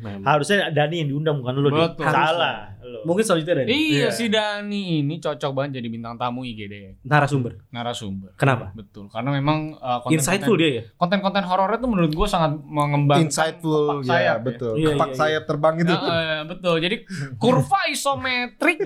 [0.00, 0.24] memang.
[0.24, 1.68] Harusnya Dani yang diundang bukan lu.
[1.68, 2.04] Betul.
[2.08, 2.73] Salah.
[2.84, 3.00] Lu.
[3.02, 3.68] Mungkin selanjutnya Dani.
[3.68, 4.08] Iya Iya.
[4.10, 7.56] si Dani ini cocok banget jadi bintang tamu IGD Narasumber.
[7.68, 8.30] narasumber.
[8.34, 8.70] Kenapa?
[8.70, 9.08] Betul.
[9.08, 10.82] Karena memang uh, konten- Insightful dia ya.
[10.94, 14.72] konten-konten horornya tuh menurut gue sangat mengembangkan Insightful kepak ya, sayap betul.
[14.74, 15.18] Iya, Kepak iya, iya.
[15.18, 15.90] sayap terbang itu.
[15.90, 16.76] Ya, eh, betul.
[16.78, 16.96] Jadi
[17.34, 18.78] kurva isometrik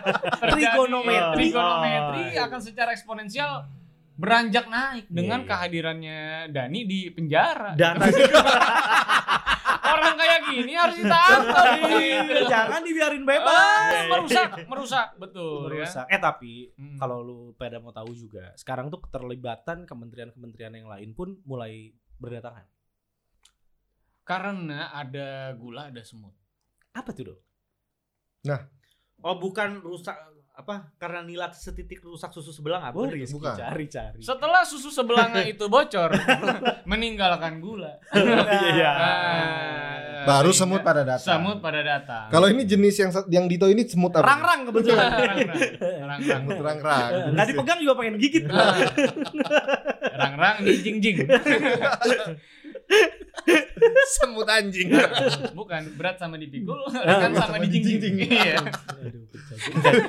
[0.52, 1.36] Trigonometri.
[1.48, 2.46] trigonometri iya.
[2.46, 3.64] akan secara eksponensial
[4.20, 5.50] beranjak naik dengan Iya, iya.
[5.50, 6.18] kehadirannya
[6.50, 7.72] Dani di penjara.
[7.72, 8.04] Data
[9.90, 11.64] Orang kayak gini harus ditangkap.
[11.82, 12.46] gitu.
[12.52, 14.04] Jangan dibiarin Ah, bebas.
[14.08, 16.06] merusak, merusak, betul Merusak.
[16.06, 16.14] ya.
[16.14, 16.94] Eh tapi Hmm.
[16.94, 22.68] kalau lu pada mau tahu juga, sekarang tuh keterlibatan kementerian-kementerian yang lain pun mulai berdatangan.
[24.22, 26.36] Karena ada gula, ada semut.
[26.92, 27.40] Apa tuh, Dok?
[29.20, 30.14] Oh bukan rusak
[30.60, 32.92] apa karena nilat setitik rusak susu sebelang apa?
[32.92, 33.56] Boleh bukan.
[33.56, 34.20] cari-cari.
[34.20, 36.12] Setelah susu sebelanga itu bocor,
[36.90, 37.96] meninggalkan gula.
[38.12, 38.90] Iya.
[38.92, 41.28] Ah, Baru sehingga semut pada datang.
[41.40, 42.28] Semut pada datang.
[42.28, 44.28] Kalau ini jenis yang yang Dito ini semut apa?
[44.28, 45.08] Rang-rang kebetulan.
[45.08, 45.38] Rang-rang.
[45.80, 46.20] Rang-rang.
[46.20, 47.10] Semut rang-rang.
[47.32, 48.44] Nggak dipegang juga pengen gigit.
[50.12, 51.16] Rang-rang jing-jing.
[54.18, 54.90] semut anjing.
[55.56, 56.76] Bukan, berat sama dipikul,
[57.22, 58.28] kan sama dijing-jing.
[58.28, 58.60] Iya.
[58.60, 59.56] Aduh, pecah.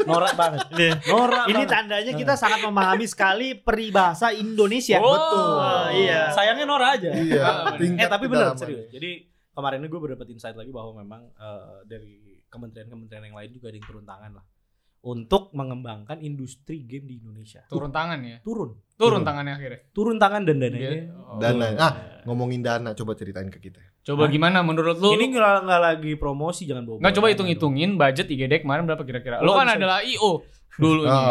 [0.06, 0.60] Norak banget.
[1.08, 1.70] Norak Ini banget.
[1.70, 5.00] tandanya kita sangat memahami sekali peribahasa Indonesia.
[5.00, 6.04] Oh, Betul.
[6.04, 6.32] iya.
[6.34, 7.10] Sayangnya Nora aja.
[7.14, 7.42] Iya.
[7.44, 8.90] Ah, Eh tapi benar serius.
[8.92, 13.78] Jadi kemarin gue berdapat insight lagi bahwa memang eh, dari kementerian-kementerian yang lain juga ada
[13.80, 14.46] yang turun tangan lah
[15.02, 17.66] untuk mengembangkan industri game di Indonesia.
[17.66, 18.38] Turun tangan ya.
[18.46, 19.80] Turun, Turun tangannya akhirnya.
[19.98, 21.10] turun tangan dan dananya.
[21.26, 21.42] Oh.
[21.42, 21.66] Dana.
[21.82, 21.94] Ah,
[22.30, 23.82] ngomongin dana coba ceritain ke kita.
[24.06, 25.18] Coba gimana menurut lu?
[25.18, 26.98] Ini nggak lagi promosi jangan bawa.
[27.02, 29.42] Nggak coba hitung-hitungin budget IGD kemarin berapa kira-kira?
[29.42, 31.26] Lu kan adalah IO dulu nih.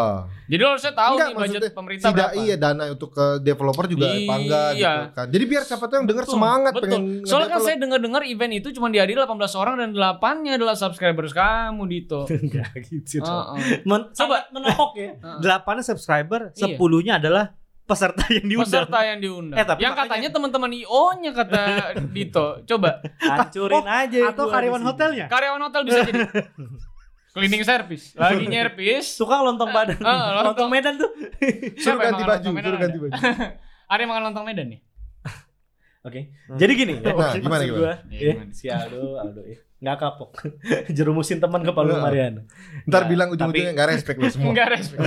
[0.47, 2.43] Jadi lo harusnya tahu Enggak, nih budget maksudnya pemerintah Tidak berapa.
[2.43, 4.19] iya dana untuk ke developer juga Iya.
[4.21, 5.27] apa enggak gitu kan.
[5.31, 6.85] Jadi biar siapa tuh yang denger Betul, semangat betul.
[6.85, 11.33] pengen Soalnya kan saya dengar-dengar event itu cuma dihadiri 18 orang dan 8-nya adalah subscribers
[11.33, 12.21] kamu Dito.
[12.37, 13.21] Enggak gitu.
[13.21, 13.31] dong.
[13.57, 13.81] Heeh.
[13.83, 14.37] Men- Coba.
[14.51, 15.11] menohok ya.
[15.15, 15.39] Heeh.
[15.41, 16.57] Delapannya subscriber, Iya.
[16.69, 17.45] sepuluhnya adalah
[17.83, 18.67] peserta yang diundang.
[18.67, 19.57] Peserta yang diundang.
[19.57, 21.63] Eh, tapi yang makanya- katanya teman-teman IO-nya kata
[22.15, 22.47] Dito.
[22.65, 24.31] Coba Hancurin aja.
[24.31, 25.27] Atau karyawan hotelnya.
[25.27, 26.23] karyawan hotel bisa jadi
[27.31, 28.13] cleaning service.
[28.15, 29.15] Lagi nyervis.
[29.17, 29.99] Tukang lontong badan.
[29.99, 30.45] Eh, lontong.
[30.53, 31.11] lontong Medan tuh.
[31.79, 33.13] suruh ganti baju, suruh ganti baju.
[33.91, 34.81] Ada yang makan lontong Medan nih?
[36.01, 36.33] Oke.
[36.57, 37.13] Jadi gini ya.
[37.13, 37.65] Nah, gimana, gimana?
[37.69, 38.53] gua, Iya, ya, gimana?
[38.57, 39.59] si Aldo, Aldo ya.
[39.81, 40.31] Nggak kapok.
[40.97, 41.97] Jerumusin teman ke Palu.
[41.97, 42.45] Mariana.
[42.85, 44.53] Ntar Nah, bilang ujung-ujungnya nggak respect lu semua.
[44.53, 45.01] Enggak respect.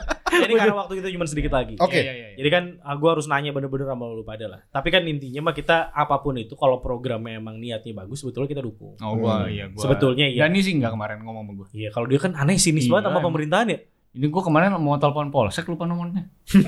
[0.36, 1.78] Jadi karena waktu kita cuma sedikit lagi.
[1.78, 1.96] Oke.
[1.96, 2.36] Iya, iya, iya.
[2.36, 4.60] Jadi kan gue harus nanya bener-bener sama lu pada lah.
[4.66, 8.60] Tapi kan intinya mah kita apa pun itu kalau programnya emang niatnya bagus sebetulnya kita
[8.60, 8.98] dukung.
[8.98, 9.54] Oh gua Hmm.
[9.54, 9.80] iya gua.
[9.80, 10.44] Sebetulnya iya.
[10.44, 11.66] Dani sih enggak kemarin ngomong sama gua.
[11.70, 13.78] Iya kalau dia kan aneh sinis Iya, banget sama pemerintahan ya.
[14.16, 16.24] Ini gua kemarin mau telepon polsek lupa nomornya.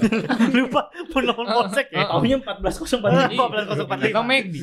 [0.53, 2.05] Lupa penolong polsek ya.
[2.05, 2.20] Ah, ah.
[2.20, 3.32] Taunya 14.04.
[3.32, 3.40] Iya.
[3.88, 4.12] 14.04.
[4.12, 4.55] Ke McD.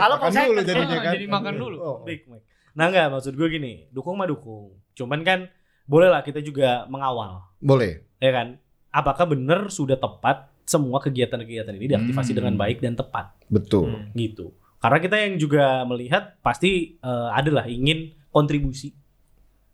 [0.00, 0.44] Halo Makan polsek.
[0.48, 1.12] dulu Ah, kan.
[1.12, 1.76] jadi makan dulu.
[1.78, 1.96] Oh.
[2.00, 2.40] Big Mac.
[2.72, 4.72] Nah enggak maksud gue gini, dukung mah dukung.
[4.94, 5.52] Cuman kan
[5.84, 8.08] boleh lah kita juga mengawal, Boleh.
[8.16, 8.56] ya kan?
[8.88, 12.38] Apakah benar sudah tepat semua kegiatan-kegiatan ini diaktifasi Hmm.
[12.38, 14.08] dengan baik dan tepat Betul.
[14.14, 14.56] gitu.
[14.78, 18.96] Karena kita yang juga melihat pasti eh, adalah ingin kontribusi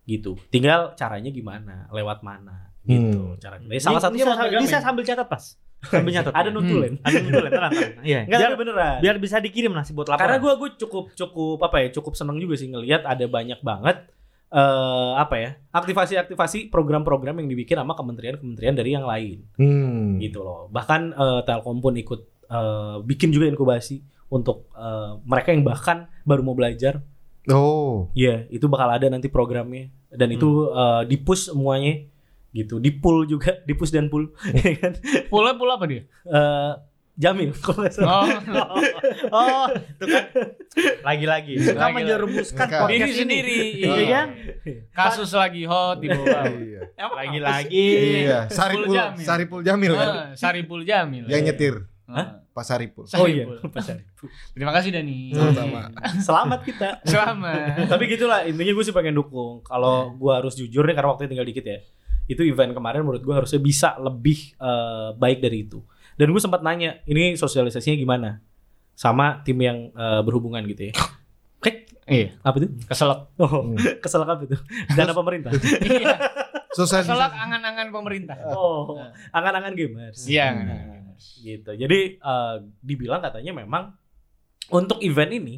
[0.09, 0.41] gitu.
[0.49, 3.37] Tinggal caranya gimana, lewat mana gitu.
[3.37, 3.37] Hmm.
[3.37, 3.77] Cara kita.
[3.79, 5.45] Salah satunya bisa, bisa sambil catat pas.
[5.95, 6.35] Sambil nyatat.
[6.35, 6.99] ada nutulen.
[7.07, 7.73] Ada nutulen, tenang.
[8.03, 8.21] Iya.
[8.27, 8.99] Enggak Biar, beneran.
[8.99, 10.27] biar bisa dikirim nasi buat laporan.
[10.27, 14.11] Karena gue gue cukup cukup apa ya cukup seneng juga sih ngelihat ada banyak banget
[14.49, 20.17] eh apa ya aktivasi-aktivasi program-program yang dibikin sama kementerian-kementerian dari yang lain Hmm.
[20.19, 20.67] gitu loh.
[20.69, 26.43] Bahkan eh, Telkom pun ikut eh, bikin juga inkubasi untuk eh, mereka yang bahkan baru
[26.43, 27.05] mau belajar
[27.49, 28.13] Oh.
[28.13, 32.05] Iya, itu bakal ada nanti programnya dan itu eh, di-push semuanya
[32.49, 34.93] gitu, di-pull juga, di-push dan pull, ya kan?
[35.29, 36.05] Pula apa dia?
[36.25, 36.73] Eh,
[37.19, 38.31] Jamil kalau salah.
[38.47, 38.79] Oh,
[39.35, 40.25] Oh, itu kan
[41.03, 41.95] lagi-lagi suka Lagi-lagi.
[41.99, 43.19] menjerumuskan podcast diri ini.
[43.19, 43.59] sendiri.
[43.59, 44.29] Iya Iya kan?
[44.95, 46.47] Kasus lagi hot di bawah.
[46.47, 46.81] Iya.
[46.95, 47.87] Lagi-lagi.
[48.23, 49.27] Iya, Saripul Jamil.
[49.27, 50.07] Saripul Jamil kan.
[50.09, 51.27] Ah, Saripul Jamil.
[51.27, 51.75] Yang nyetir.
[52.09, 52.41] Hah?
[52.51, 53.05] Pak Saripul.
[53.13, 53.69] Oh iya, Saripul.
[53.69, 54.03] Pas hari.
[54.57, 55.19] Terima kasih Dani.
[55.31, 55.81] Sama-sama.
[56.19, 56.89] Selamat kita.
[57.05, 57.85] Selamat.
[57.85, 59.61] Tapi gitulah intinya gue sih pengen dukung.
[59.61, 61.79] Kalau gue harus jujur nih karena waktunya tinggal dikit ya.
[62.25, 65.85] Itu event kemarin menurut gue harusnya bisa lebih eh, baik dari itu.
[66.17, 68.41] Dan gue sempat nanya, ini sosialisasinya gimana?
[68.93, 70.93] Sama tim yang eh, berhubungan gitu ya.
[71.61, 71.77] Kek,
[72.09, 72.73] Iya, apa itu?
[72.89, 73.37] keselak.
[73.37, 73.69] Oh,
[74.03, 74.57] kesel apa itu?
[74.97, 75.53] Dana pemerintah.
[75.85, 76.17] Iya,
[76.73, 77.05] Sosialisasi.
[77.05, 78.37] keselak angan-angan pemerintah.
[78.49, 78.97] Oh,
[79.29, 80.25] angan-angan gamers.
[80.25, 80.57] Iya, Hmm.
[80.57, 80.98] angan-angan.
[81.37, 81.71] Gitu.
[81.71, 83.95] Jadi eh, dibilang katanya memang
[84.71, 85.57] untuk event ini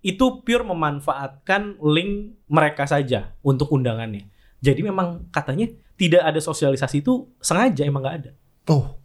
[0.00, 2.12] itu pure memanfaatkan link
[2.46, 4.28] mereka saja untuk undangannya.
[4.58, 8.32] Jadi memang katanya tidak ada sosialisasi itu sengaja emang nggak ada.
[8.66, 8.96] Oh,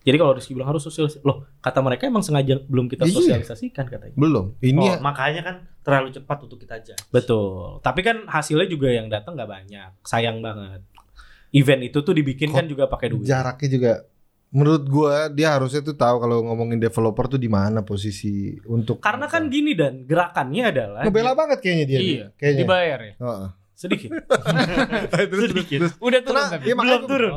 [0.00, 3.14] Jadi kalau Rizky bilang harus sosialisasi, loh kata mereka emang sengaja belum kita Iya.
[3.14, 4.12] sosialisasikan katanya.
[4.14, 4.52] belum.
[4.58, 6.92] Ini Oh, makanya kan terlalu cepat untuk kita aja.
[7.08, 7.80] Betul.
[7.80, 9.90] Tapi kan hasilnya juga yang datang nggak banyak.
[10.02, 10.84] Sayang banget.
[11.50, 13.24] Event itu tuh dibikin Kok kan juga pakai duit.
[13.24, 13.92] jaraknya juga
[14.54, 19.26] menurut gua dia harusnya tuh tahu kalau ngomongin developer tuh di mana posisi untuk Karena
[19.26, 21.98] kan gini dan gerakannya adalah ngebela banget kayaknya dia.
[21.98, 22.26] Iya, dia.
[22.38, 22.60] kayaknya.
[22.62, 23.14] dibayar ya.
[23.18, 23.48] Heeh.
[23.74, 24.10] sedikit.
[25.12, 25.92] terus, terus, terus.
[25.98, 26.66] Udah turun Tenang, tapi.
[26.78, 27.32] makanya Belum turun.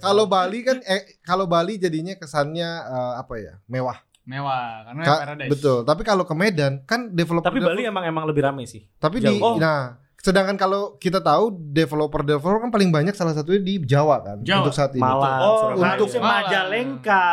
[0.00, 3.54] Kalau Bali kan eh kalau Bali jadinya kesannya eh, apa ya?
[3.68, 4.00] Mewah.
[4.24, 5.50] Mewah karena Ka- paradise.
[5.52, 5.78] betul.
[5.84, 8.88] Tapi kalau ke Medan kan developer Tapi Bali emang emang lebih ramai sih.
[8.96, 9.40] Tapi di Jauh.
[9.44, 9.56] Oh.
[9.60, 14.58] nah, sedangkan kalau kita tahu developer-developer kan paling banyak salah satunya di Jawa kan Jawa.
[14.60, 15.00] untuk saat ini.
[15.00, 15.78] Malang, Oh, Surabaya.
[15.96, 16.20] Malang.
[16.20, 17.24] Majalengka.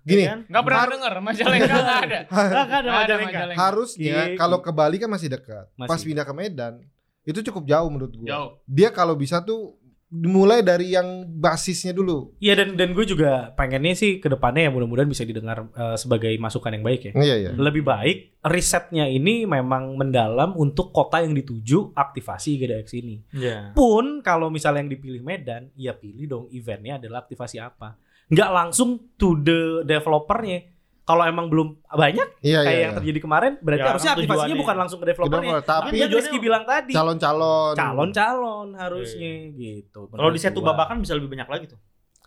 [0.00, 0.38] Gini, Kan?
[0.46, 2.18] Enggak pernah Har- denger Majalengka enggak ada.
[2.32, 3.60] Nggak ada Nggak ada Majalengka.
[3.60, 5.68] Harusnya Iya, kalau ke Bali kan masih dekat.
[5.74, 5.90] Masih.
[5.90, 6.74] Pas pindah ke Medan
[7.22, 8.26] itu cukup jauh menurut gua.
[8.26, 8.50] Jauh.
[8.64, 9.76] Dia kalau bisa tuh
[10.12, 12.36] dimulai dari yang basisnya dulu.
[12.38, 16.30] Iya dan dan gue juga pengennya sih ke depannya ya mudah-mudahan bisa didengar eh, sebagai
[16.38, 17.12] masukan yang baik ya.
[17.18, 17.50] Iya iya.
[17.56, 23.16] Lebih baik risetnya ini memang mendalam untuk kota yang dituju aktivasi GDX ini.
[23.32, 23.72] Iya.
[23.72, 27.96] Pun kalau misalnya yang dipilih Medan, ya pilih dong eventnya adalah aktivasi apa.
[28.28, 30.73] Nggak langsung to the developernya.
[31.04, 32.84] Kalau emang belum banyak Iya kayak iya.
[32.88, 34.62] yang terjadi kemarin, berarti Ya, harusnya aktivasinya tujuannya.
[34.64, 35.44] bukan langsung ke developernya.
[35.52, 37.74] Developer, tapi Tapi yang Rizky bilang tadi, calon-calon.
[37.76, 40.00] calon-calon harusnya gitu.
[40.08, 41.80] Kalau di satu babakan bisa lebih banyak lagi tuh.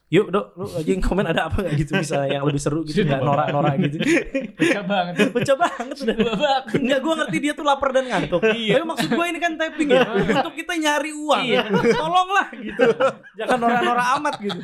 [0.08, 3.04] Yuk dok, lu aja yang komen ada apa nggak gitu bisa yang lebih seru gitu
[3.04, 3.98] nggak norak-norak gitu.
[4.56, 5.14] Pecah banget.
[5.36, 6.64] Pecah banget udah babak.
[6.80, 8.40] Enggak gue ngerti dia tuh lapar dan ngantuk.
[8.40, 8.80] Iya.
[8.80, 10.08] Tapi maksud gue ini kan tapping ya.
[10.08, 11.44] Untuk kita nyari uang.
[11.44, 11.62] Iya.
[11.92, 12.88] Tolonglah gitu.
[13.36, 14.60] Jangan norak-norak amat gitu.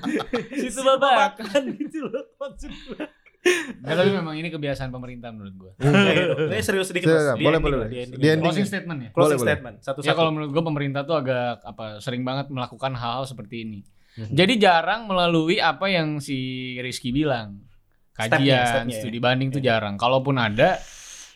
[0.63, 1.35] Situ babak.
[1.35, 3.03] Babakan gitu loh maksud gue.
[3.43, 5.71] Nggak, tapi memang ini kebiasaan pemerintah menurut gua.
[5.83, 7.35] Ini serius sedikit Iya, mas.
[7.35, 8.39] Di boleh, ending boleh.
[8.39, 9.09] Closing statement ya.
[9.11, 9.75] Closing statement.
[9.83, 10.07] Satu-satu.
[10.07, 13.79] Ya kalau menurut gua pemerintah tuh agak apa sering banget melakukan hal-hal seperti ini.
[14.15, 14.31] Mhm.
[14.31, 17.59] Jadi jarang melalui apa yang si Rizky bilang.
[18.13, 18.93] Kajian, ya.
[18.93, 19.97] studi banding tuh jarang.
[19.97, 20.77] Kalaupun ada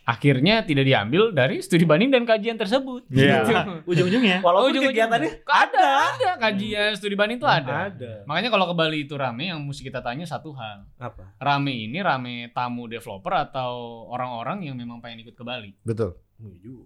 [0.07, 3.03] akhirnya tidak diambil dari studi banding dan kajian tersebut.
[3.11, 3.43] Iya.
[3.43, 3.53] Gitu.
[3.91, 4.39] Ujung-ujungnya.
[4.47, 5.11] Walaupun ujung-ujungnya.
[5.11, 7.91] kegiatannya ada, ada kajian studi banding tuh ada.
[7.91, 8.23] Ada.
[8.23, 10.87] Makanya kalau ke Bali itu rame yang mesti kita tanya satu hal.
[10.95, 11.35] Apa?
[11.35, 15.75] Rame ini rame tamu developer atau orang-orang yang memang pengen ikut ke Bali.
[15.83, 16.15] Betul.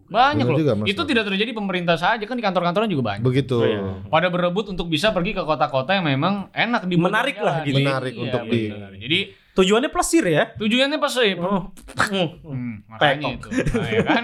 [0.08, 0.60] Banyak Bener loh.
[0.64, 0.88] juga, Mas.
[0.88, 3.24] itu tidak terjadi pemerintah saja kan di kantor-kantoran juga banyak.
[3.28, 3.60] Begitu.
[3.60, 3.80] Oh, iya.
[4.08, 7.84] Pada berebut untuk bisa pergi ke kota-kota yang memang enak di Menarik lah gitu.
[7.84, 8.92] Menarik untuk di- benar.
[8.96, 9.20] Jadi
[9.52, 10.56] Tujuannya plesir ya.
[10.56, 11.36] tujuannya pas sih.
[11.36, 11.72] Oh.
[12.48, 13.48] Hmm, makanya itu.
[13.52, 14.24] Nah, ya kan?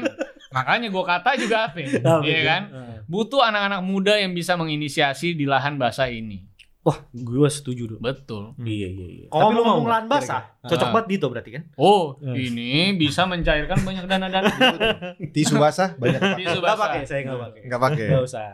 [0.56, 1.84] Makanya gua kata juga apa?
[1.84, 2.62] Apa Iya kan?
[3.08, 6.48] Butuh anak-anak muda yang bisa menginisiasi di lahan basah ini.
[6.88, 8.00] Wah, gue setuju dong.
[8.00, 8.56] Betul.
[8.64, 9.26] Iya iya iya.
[9.28, 9.92] Kalau lu mau ngomong nggak?
[9.92, 10.42] lahan basah.
[10.68, 10.93] Cocok Ah.
[10.93, 11.63] banget Dito berarti kan?
[11.76, 12.34] Oh, Hmm.
[12.34, 14.51] ini bisa mencairkan banyak dana-dana.
[15.34, 16.20] Tisu basah banyak.
[16.36, 16.84] Tisu Nggak basah.
[16.84, 17.61] pakai, saya nggak pakai.
[17.63, 18.05] Nggak pakai.
[18.07, 18.47] Nggak usah.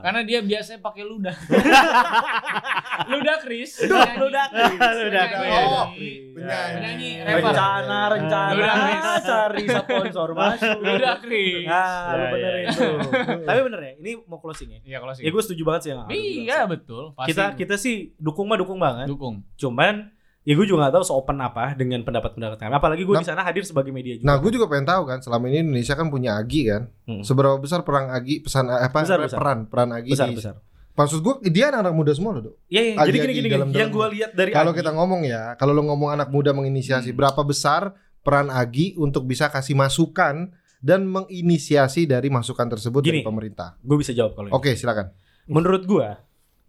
[0.00, 1.36] Karena dia biasanya pakai ludah.
[3.12, 3.70] ludah Chris.
[3.82, 4.78] Ludah Chris.
[4.78, 5.52] Ludah Chris.
[5.52, 5.86] Oh,
[6.32, 6.72] Penyanyi.
[6.74, 7.10] penyanyi.
[7.22, 9.02] Rencana, rencana, Udah, Chris.
[9.22, 10.78] cari sponsor masuk.
[10.78, 11.64] Ludah Chris.
[11.64, 12.70] Nah, lu Ya, benerin ya.
[12.72, 12.96] tuh.
[13.42, 14.80] Tapi bener ya, ini mau closing ya.
[14.82, 15.22] Iya sih.
[15.22, 17.12] Ya gue setuju banget sih Iya betul.
[17.18, 19.06] Kita kita sih dukung mah dukung banget.
[19.06, 19.42] dukung.
[19.54, 20.10] Cuman
[20.42, 22.72] ya gue juga gak tahu seopen apa dengan pendapat-pendapat kami.
[22.72, 24.24] Apalagi gue Nah- di sana hadir sebagai media juga.
[24.24, 26.82] Nah, gue juga pengen tahu kan, selama ini Indonesia kan punya Agi kan.
[27.04, 27.22] Hmm.
[27.22, 29.38] Seberapa besar perang Agi pesan eh, apa Besar, besar.
[29.38, 30.54] peran peran Agi besar di- besar.
[30.92, 32.54] Maksud gue dia anak muda semua loh, Dok.
[32.68, 32.94] Iya, iya.
[33.00, 36.12] Jadi gini gini, dalam- yang gue lihat dari Kalau kita ngomong ya, kalau lo ngomong
[36.12, 37.18] anak muda menginisiasi, Hmm.
[37.18, 43.20] berapa besar peran Agi untuk bisa kasih masukan dan menginisiasi dari masukan tersebut dari Gini.
[43.22, 43.78] pemerintah?
[43.78, 44.54] gue bisa jawab kalau ini.
[44.54, 45.14] Oke, silakan.
[45.44, 46.06] Menurut gue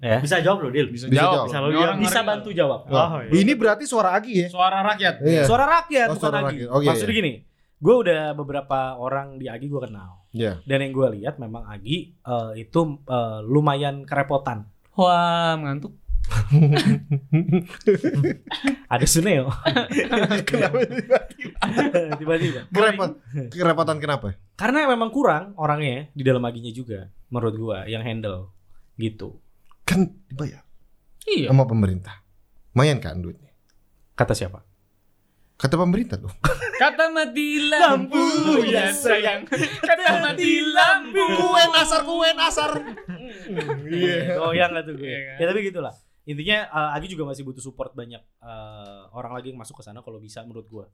[0.03, 0.91] ya Bisa jawab loh, Dil.
[0.91, 1.47] Bisa, Bisa jawab.
[1.47, 1.71] jawab.
[1.71, 2.81] Bisa orang bisa bantu jawab.
[2.85, 3.31] Oh, iya.
[3.39, 4.47] Ini berarti suara Agi ya?
[4.51, 5.15] Suara rakyat.
[5.23, 5.43] Iya.
[5.47, 6.47] Suara rakyat Oh, bukan suara Agi.
[6.51, 6.67] rakyat.
[6.67, 7.19] Oh, iya, Maksudnya iya.
[7.23, 7.33] gini,
[7.79, 10.27] gue udah beberapa orang di Agi gue kenal.
[10.35, 10.59] Iya.
[10.67, 14.67] Dan yang gue lihat memang Agi eh, itu eh, lumayan kerepotan.
[14.93, 15.95] Wah, ngantuk.
[18.87, 19.49] Ada Suneo.
[20.47, 20.77] Kenapa
[22.19, 22.61] Tiba-tiba.
[22.69, 23.11] Kerepot,
[23.51, 24.37] kerepotan kenapa?
[24.55, 28.53] Karena memang kurang orangnya di dalam Aginya juga menurut gue yang handle
[28.95, 29.42] gitu.
[29.93, 30.65] Kan dibayar
[31.23, 31.47] Iya.
[31.53, 32.25] sama pemerintah.
[32.73, 33.53] Lumayan kan duitnya.
[34.17, 34.65] Kata siapa?
[35.55, 36.33] Kata pemerintah loh.
[36.81, 38.19] Kata mati lampu
[38.65, 39.45] ya sayang.
[39.79, 41.21] Kata mati lampu.
[41.37, 42.71] Kue nasar, kue nasar.
[43.87, 44.35] Iya.
[44.41, 45.07] Goyang gak tuh gue.
[45.07, 45.35] Iya kan?
[45.39, 45.93] Ya tapi gitulah.
[46.23, 50.03] Intinya eh, Agi juga masih butuh support banyak eh, orang lagi yang masuk ke sana
[50.03, 50.85] kalau bisa menurut gua.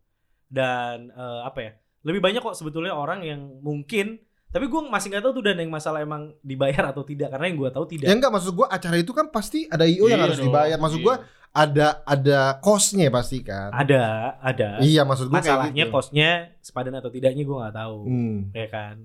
[0.46, 1.72] Dan eh, apa ya?
[2.06, 5.70] Lebih banyak kok sebetulnya orang yang mungkin tapi gue masih nggak tahu tuh dan yang
[5.70, 8.10] masalah emang dibayar atau tidak karena yang gua tahu tidak.
[8.10, 10.78] Ya enggak maksud gua acara itu kan pasti ada IO yang Iya harus dong, dibayar.
[10.82, 11.06] Maksud iya.
[11.06, 11.16] gua
[11.50, 13.70] ada ada kosnya pasti kan.
[13.70, 14.02] Ada,
[14.42, 14.70] ada.
[14.82, 15.94] Iya maksud gua Masalahnya kayak gitu.
[15.94, 16.30] kosnya
[16.62, 17.98] sepadan atau tidaknya gua nggak tahu.
[18.10, 18.38] Hmm.
[18.54, 18.96] Ya kan?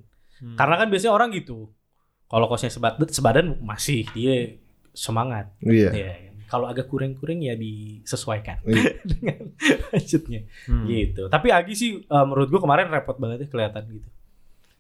[0.41, 0.57] Hmm.
[0.57, 1.69] Karena kan biasanya orang gitu.
[2.25, 4.57] Kalau kosnya sebadan, sebadan masih dia
[4.97, 5.53] semangat.
[5.61, 5.91] Iya.
[5.93, 6.33] Ya, kan?
[6.49, 8.97] Kalau agak kurang-kurang ya disesuaikan Iya.
[9.13, 9.53] dengan
[9.93, 10.41] budgetnya.
[10.65, 10.89] Hmm.
[10.89, 11.29] gitu.
[11.29, 14.09] Tapi Agi sih eh, menurut gua kemarin repot banget ya kelihatan gitu.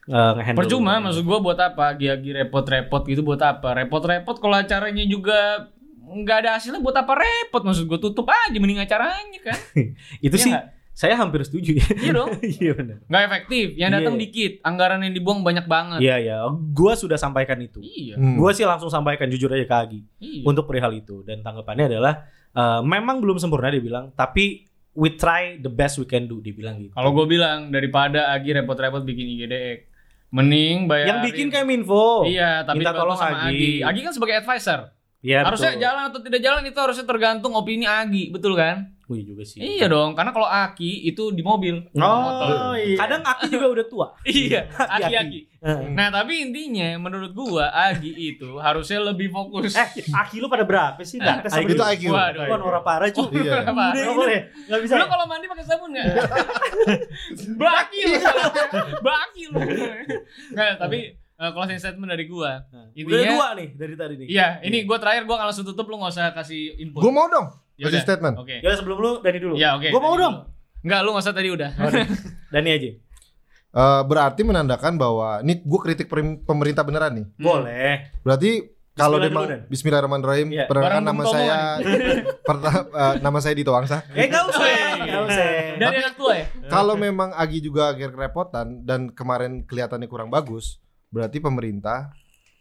[0.05, 1.96] Eh, ngehandle Percuma, maksud gua buat apa?
[1.96, 3.72] Giagi repot-repot gitu buat apa?
[3.74, 5.68] Repot-repot kalau acaranya juga
[6.05, 7.64] nggak ada hasilnya buat apa repot?
[7.64, 9.57] Maksud gua tutup aja mending acaranya kan?
[10.26, 10.66] itu Iya sih nggak?
[10.94, 11.86] saya hampir setuju ya.
[11.96, 12.30] Iya dong.
[12.61, 12.96] Iya benar.
[13.09, 13.66] Nggak efektif.
[13.74, 14.22] Yang datang Iya.
[14.22, 15.98] dikit, anggaran yang dibuang banyak banget.
[15.98, 16.36] Iya ya,
[16.70, 17.80] gua sudah sampaikan itu.
[17.80, 18.20] Iya.
[18.20, 18.36] Hmm.
[18.36, 20.44] Gua sih langsung sampaikan jujur aja ke Agi Iya.
[20.44, 25.59] untuk perihal itu dan tanggapannya adalah eh, memang belum sempurna dia bilang, tapi we try
[25.59, 26.92] the best we can do dia bilang gitu.
[26.92, 29.90] Kalau gue bilang daripada Agi repot-repot bikin IGDX,
[30.35, 31.07] mending bayar.
[31.07, 32.26] yang bikin kayak Minfo.
[32.26, 33.55] Iya, tapi Minta tolong sama Agi.
[33.55, 33.72] Agi.
[33.87, 34.91] Agi kan sebagai advisor.
[35.24, 35.85] Iya, harusnya betul.
[35.87, 38.93] jalan atau tidak jalan itu harusnya tergantung opini Agi, betul kan?
[39.05, 39.61] Oh, iya juga sih.
[39.61, 41.76] Iya dong, karena kalau Aki itu di mobil.
[42.00, 42.96] Oh iya.
[42.96, 44.07] Kadang Aki juga udah tua.
[44.24, 45.12] iya, Aki.
[45.12, 45.40] Aki-Aki.
[45.96, 49.72] Nah, tapi intinya menurut gua Agi itu harusnya lebih fokus.
[49.72, 51.16] Eh, aki lu pada berapa sih?
[51.16, 51.80] Nggak tes sama Itu.
[51.80, 52.02] IQ.
[52.12, 52.44] Waduh.
[52.44, 53.24] Bukan orang parah cu.
[53.32, 53.64] Iya.
[53.64, 53.96] Apa?
[53.96, 54.40] Nggak boleh.
[54.68, 54.94] Nggak bisa.
[55.00, 56.05] Lu kalau mandi pakai sabun nggak?
[57.64, 58.16] Baki lu.
[59.00, 59.59] Baki lu.
[60.52, 62.61] Nggak, tapi eh, closing statement dari gua.
[62.68, 64.26] Udah Intinya dua nih dari tadi nih.
[64.28, 67.00] Iya, ini gua terakhir gua nggak langsung tutup lu nggak usah kasih input.
[67.00, 67.64] Gua mau dong.
[67.75, 68.35] Yaudah, Kasih statement.
[68.39, 68.57] Oke.
[68.62, 69.55] Ya sebelum lu Dani dulu.
[69.59, 69.91] Ya, oke.
[69.91, 70.47] Gua mau dong.
[70.47, 70.53] dulu.
[70.85, 71.70] Enggak, lu nggak usah tadi udah.
[72.55, 72.91] Dani aja.
[73.75, 76.07] Eh, berarti menandakan bahwa ini gue kritik
[76.47, 77.27] pemerintah beneran nih.
[77.27, 77.43] Hmm.
[77.43, 78.14] Boleh.
[78.22, 78.51] Berarti
[78.95, 79.61] kalau memang Dan.
[79.66, 80.49] Bismillahirrahmanirrahim.
[80.55, 80.70] Iya.
[80.70, 81.59] Perkenalkan nama Bung Tomo saya
[82.49, 84.07] perta- eh, nama saya Dito Wangsa.
[84.14, 84.66] Eh enggak usah.
[85.03, 85.47] Enggak usah.
[85.75, 86.47] Dari anak tua ya?
[86.70, 90.79] Kalau memang Agi juga agak kerepotan dan kemarin kelihatannya kurang bagus,
[91.11, 92.14] berarti pemerintah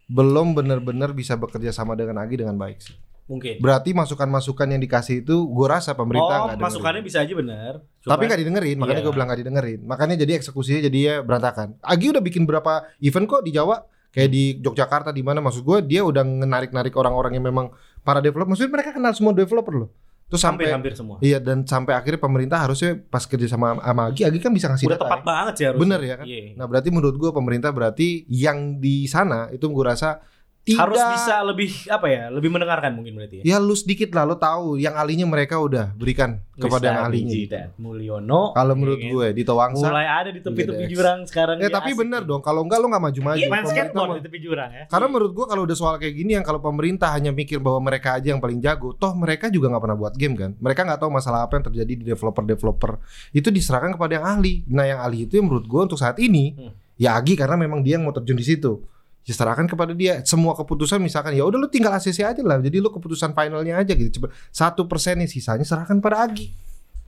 [0.09, 2.97] belum benar-benar bisa bekerja sama dengan Agi dengan baik sih.
[3.23, 3.55] Mungkin.
[3.57, 6.67] Berarti masukan-masukan yang dikasih itu gue rasa pemerintah Oh, nggak dengerin.
[6.67, 7.73] masukannya bisa aja benar.
[8.01, 9.05] Tapi nggak didengerin, makanya Iya.
[9.07, 9.79] gue bilang nggak didengerin.
[9.83, 11.79] Makanya jadi eksekusinya jadi ya berantakan.
[11.79, 15.77] Agi udah bikin berapa event kok di Jawa, kayak di Yogyakarta di mana maksud gue
[15.83, 18.49] dia udah menarik-narik orang-orang yang memang para developer.
[18.49, 19.89] Maksudnya mereka kenal semua developer loh.
[20.23, 21.21] Terus sampai hampir-hampir semua.
[21.21, 24.89] iya dan sampai akhirnya pemerintah harusnya pas kerja sama sama Agi, Agi kan bisa ngasih
[24.89, 25.23] Udah data tepat ya.
[25.23, 25.83] banget sih harusnya.
[25.85, 26.25] Bener ya kan?
[26.25, 26.41] Iya.
[26.57, 30.25] Nah berarti menurut gue pemerintah berarti yang di sana itu gue rasa
[30.63, 32.23] tidak Harus bisa lebih apa ya?
[32.31, 33.43] Lebih mendengarkan mungkin berarti ya.
[33.43, 37.35] ya lu sedikit lah lo tahu yang ahlinya mereka udah berikan kepada yang ahlinya.
[37.35, 38.55] Jidat Mulyono.
[38.55, 41.59] Kalau menurut gue Dito Wangsa mulai ada di tepi-tepi Iya, jurang sekarang.
[41.59, 43.43] Ya tapi asik bener dong, kalau enggak lo nggak maju-maju.
[43.43, 44.83] Main Pemerintah skateboard di tepi jurang ya.
[44.87, 48.15] Karena menurut gua kalau udah soal kayak gini yang kalau pemerintah hanya mikir bahwa mereka
[48.15, 50.55] aja yang paling jago, toh mereka juga nggak pernah buat game kan.
[50.63, 52.91] Mereka nggak tahu masalah apa yang terjadi di developer-developer.
[53.35, 54.63] Itu diserahkan kepada yang ahli.
[54.71, 56.71] Nah yang ahli itu yang menurut gua untuk saat ini Hmm.
[56.95, 58.79] ya Agi karena memang dia yang mau terjun di situ.
[59.23, 62.91] Diserahkan kepada dia semua keputusan misalkan ya udah lu tinggal ACC aja lah jadi lu
[62.91, 66.51] keputusan finalnya aja gitu Coba satu persen nih sisanya serahkan pada Agi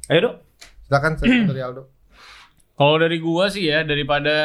[0.07, 0.35] Ayo dok.
[0.87, 1.83] silakan saya dari Aldo
[2.75, 4.35] Kalau dari gua sih ya daripada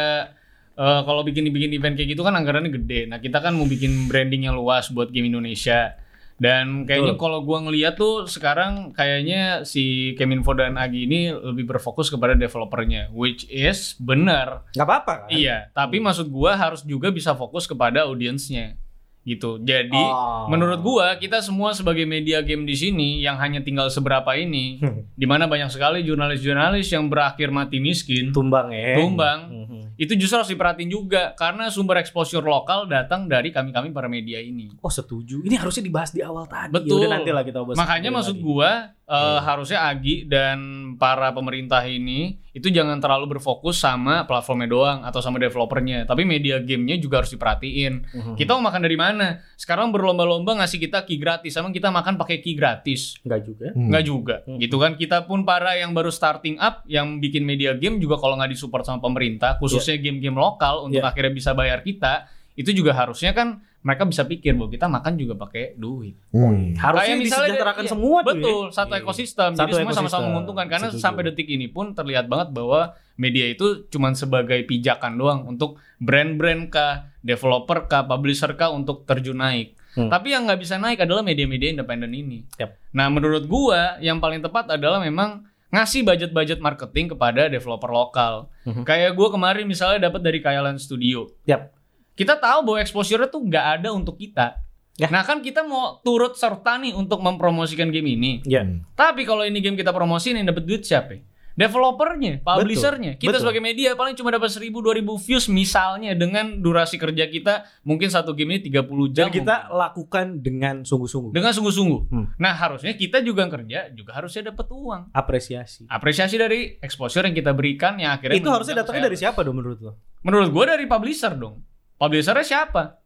[0.74, 3.10] eh, kalau bikin bikin event kayak gitu kan anggarannya gede.
[3.10, 5.98] Nah kita kan mau bikin branding yang luas buat game Indonesia.
[6.40, 12.08] Dan kayaknya kalau gua ngeliat tuh sekarang kayaknya si Keminfo dan Agi ini lebih berfokus
[12.08, 14.64] kepada developernya, which is benar.
[14.72, 15.36] Gak apa-apa kan?
[15.36, 18.80] Iya, tapi maksud gua harus juga bisa fokus kepada audiensnya.
[19.20, 19.60] Gitu.
[19.60, 20.48] Jadi Oh.
[20.48, 24.80] menurut gua kita semua sebagai media game di sini yang hanya tinggal seberapa ini,
[25.12, 28.96] di mana banyak sekali jurnalis-jurnalis yang berakhir mati miskin, tumbang ya.
[28.96, 29.80] tumbang, Mhm.
[29.96, 34.72] itu justru harus diperhatiin juga karena sumber exposure lokal datang dari kami-kami para media ini.
[34.80, 35.44] Oh setuju.
[35.44, 36.72] Ini harusnya dibahas di awal tadi.
[36.72, 37.04] Betul.
[37.04, 37.76] Nanti lah kita bahas.
[37.76, 38.42] Makanya maksud lagi.
[38.42, 38.70] gua
[39.10, 40.58] eh, harusnya Agi dan
[40.94, 46.58] para pemerintah ini itu jangan terlalu berfokus sama platformnya doang atau sama developernya, tapi media
[46.58, 48.10] gamenya juga harus diperhatiin.
[48.34, 49.38] Kita mau makan dari mana?
[49.54, 53.14] Sekarang berlomba-lomba ngasih kita key gratis, emang kita makan pakai key gratis?
[53.22, 53.66] Enggak juga.
[53.70, 53.86] Hmm.
[53.94, 54.92] Nggak juga, gitu kan?
[54.98, 58.82] Kita pun para yang baru starting up, yang bikin media game juga kalau nggak disupport
[58.82, 61.10] sama pemerintah, khususnya game-game lokal untuk Iya.
[61.14, 62.26] akhirnya bisa bayar kita,
[62.60, 66.12] itu juga harusnya kan mereka bisa pikir bahwa kita makan juga pakai duit.
[66.28, 66.76] Hmm.
[66.76, 68.20] Harusnya Kayak misalnya disejahterakan iya, semua tuh.
[68.20, 68.34] ya.
[68.36, 69.00] Betul, satu Iya.
[69.00, 69.50] ekosistem.
[69.56, 71.00] Satu Jadi semua sama-sama menguntungkan karena Setuju.
[71.00, 76.68] sampai detik ini pun terlihat banget bahwa media itu cuma sebagai pijakan doang untuk brand-brand
[76.68, 79.72] kah, developer kah, publisher kah untuk terjun naik.
[79.90, 80.06] Hmm.
[80.06, 82.44] Tapi yang nggak bisa naik adalah media-media independen ini.
[82.60, 82.76] Yap.
[82.92, 88.52] Nah, menurut gua yang paling tepat adalah memang ngasih budget-budget marketing kepada developer lokal.
[88.66, 88.84] Mhm.
[88.84, 91.32] Kayak gua kemarin misalnya dapat dari Kayalan Studio.
[91.42, 91.79] Yap.
[92.20, 94.60] Kita tahu bahwa exposure-nya tuh nggak ada untuk kita.
[95.00, 95.08] Ya.
[95.08, 98.44] Nah kan kita mau turut serta nih untuk mempromosikan game ini.
[98.44, 98.60] Ya.
[98.92, 101.16] Tapi kalau ini game kita promosiin yang dapat duit siapa?
[101.16, 101.24] ya?
[101.60, 103.20] Developernya, publishernya.
[103.20, 103.42] Kita Betul.
[103.44, 108.32] sebagai media paling cuma dapat 1000 2000 views misalnya dengan durasi kerja kita mungkin satu
[108.32, 109.28] game ini 30 jam.
[109.28, 111.36] Dan kita lakukan dengan sungguh-sungguh.
[111.36, 112.00] dengan sungguh-sungguh.
[112.08, 112.26] Hmm.
[112.40, 115.02] Nah, harusnya kita juga kerja juga harusnya dapat uang.
[115.12, 115.84] Apresiasi.
[115.90, 119.78] Apresiasi dari exposure yang kita berikan yang akhirnya Itu harusnya datangnya dari siapa dong menurut
[119.84, 119.92] lo?
[120.24, 121.69] Menurut gua dari publisher dong.
[122.00, 122.96] Publishernya siapa?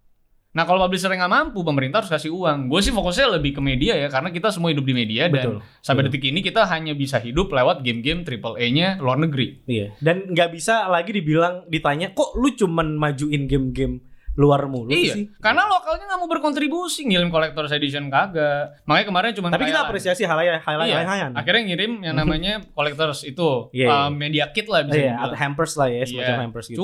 [0.54, 2.70] Nah kalau publisher yang nggak mampu, pemerintah harus kasih uang.
[2.70, 5.82] Gue sih fokusnya lebih ke media ya, karena kita semua hidup di media Betul, dan
[5.82, 6.14] sampai betul.
[6.14, 9.66] detik ini kita hanya bisa hidup lewat game-game triple A-nya luar negeri.
[9.66, 9.98] Iya.
[9.98, 13.98] Dan nggak bisa lagi dibilang ditanya kok lu cuman majuin game-game
[14.34, 15.30] luar mulu iya, sih.
[15.38, 18.82] karena lokalnya nggak mau berkontribusi ngirim collector's edition kagak.
[18.82, 23.22] Makanya kemarin cuma Tapi kita apresiasi hal yang hal Iya, akhirnya ngirim yang namanya collector's
[23.22, 23.98] itu Iya, iya.
[24.06, 25.26] uh, media kit lah bisa Iya, dibilang.
[25.30, 26.42] atau hampers lah ya, semacam Iya.
[26.46, 26.78] hampers gitu.
[26.78, 26.82] ya.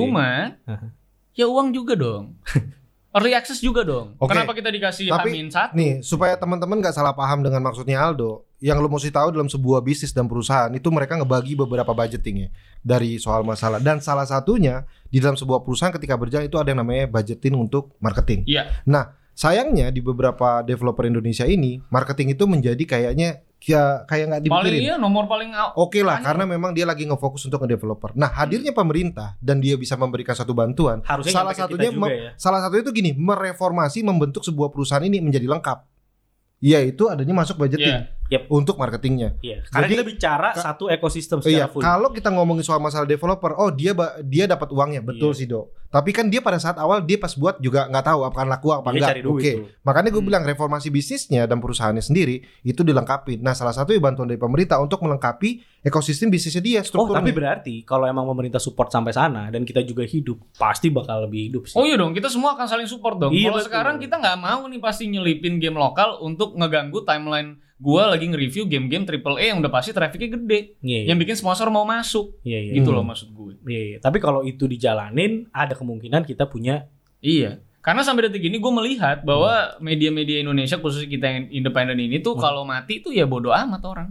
[1.40, 2.36] Ya uang juga dong.
[3.16, 4.14] Early access juga dong.
[4.22, 4.30] Oke.
[4.30, 5.72] Kenapa kita dikasih Tapi, Hamin satu?
[5.74, 9.82] Nih, supaya teman-teman nggak salah paham dengan maksudnya Aldo, yang lo mesti tahu dalam sebuah
[9.82, 13.82] bisnis dan perusahaan itu mereka ngebagi beberapa budgetingnya dari soal masalah.
[13.82, 17.98] Dan salah satunya di dalam sebuah perusahaan ketika berjalan itu ada yang namanya budgeting untuk
[17.98, 18.46] marketing.
[18.46, 18.70] Iya.
[18.86, 24.64] Nah, sayangnya di beberapa developer Indonesia ini marketing itu menjadi kayaknya ya kayak nggak Paling
[24.72, 24.80] dipikirin.
[24.80, 26.26] iya nomor paling Oke lah, Makanya.
[26.26, 28.16] karena memang dia lagi ngefokus untuk nge-developer.
[28.16, 31.04] Nah, hadirnya pemerintah dan dia bisa memberikan satu bantuan.
[31.04, 32.30] Harusnya salah satunya ya.
[32.40, 35.84] salah satunya itu gini, mereformasi membentuk sebuah perusahaan ini menjadi lengkap.
[36.60, 38.46] Yaitu adanya masuk budgeting Iya.
[38.48, 39.34] untuk marketingnya.
[39.40, 41.82] Iya, karena Jadi, kita bicara ka- satu ekosistem Iya, secara full.
[41.82, 43.90] kalau kita ngomongin soal masalah developer, oh dia
[44.22, 45.36] dia dapat uangnya, betul Iya.
[45.36, 45.66] sih dok.
[45.90, 48.88] Tapi kan dia pada saat awal dia pas buat juga nggak tahu akan laku apa
[48.88, 49.26] Dia enggak.
[49.26, 49.66] Oke, tuh.
[49.82, 50.28] makanya gue Hmm.
[50.30, 53.36] bilang reformasi bisnisnya dan perusahaannya sendiri itu dilengkapi.
[53.36, 55.50] Nah, salah satu bantuan dari pemerintah untuk melengkapi
[55.82, 57.18] ekosistem bisnisnya dia Oh, strukturnya.
[57.18, 61.50] tapi berarti kalau emang pemerintah support sampai sana dan kita juga hidup, pasti bakal lebih
[61.50, 61.74] hidup sih.
[61.74, 63.34] Oh iya dong, kita semua akan saling support dong.
[63.34, 68.12] Iya, Kalau sekarang kita nggak mau nih pasti nyelipin game lokal untuk ngeganggu timeline gua
[68.12, 70.76] lagi nge-review game-game triple A yang udah pasti trafficnya gede.
[70.78, 71.06] Iya, iya.
[71.08, 72.36] Yang bikin sponsor mau masuk.
[72.44, 72.72] Iya, iya.
[72.76, 73.00] Gitu Hmm.
[73.00, 73.56] loh maksud gue.
[73.64, 73.98] Iya, iya.
[73.98, 76.86] Tapi kalau itu dijalanin, ada kemungkinan kita punya
[77.18, 77.60] Iya.
[77.80, 79.80] Karena sampai detik ini gue melihat bahwa Hmm.
[79.80, 82.42] media-media Indonesia khususnya kita yang independen ini tuh Hmm.
[82.42, 84.08] kalau mati tuh ya bodoh amat orang.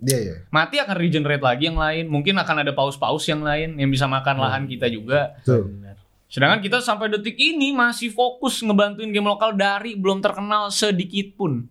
[0.00, 0.34] Iya, iya.
[0.48, 2.08] Mati akan regenerate lagi yang lain.
[2.08, 4.44] Mungkin akan ada paus-paus yang lain yang bisa makan Hmm.
[4.44, 5.36] lahan kita juga.
[5.40, 5.68] Betul.
[5.70, 5.96] benar.
[6.30, 11.66] Sedangkan kita sampai detik ini masih fokus ngebantuin game lokal dari belum terkenal sedikit pun.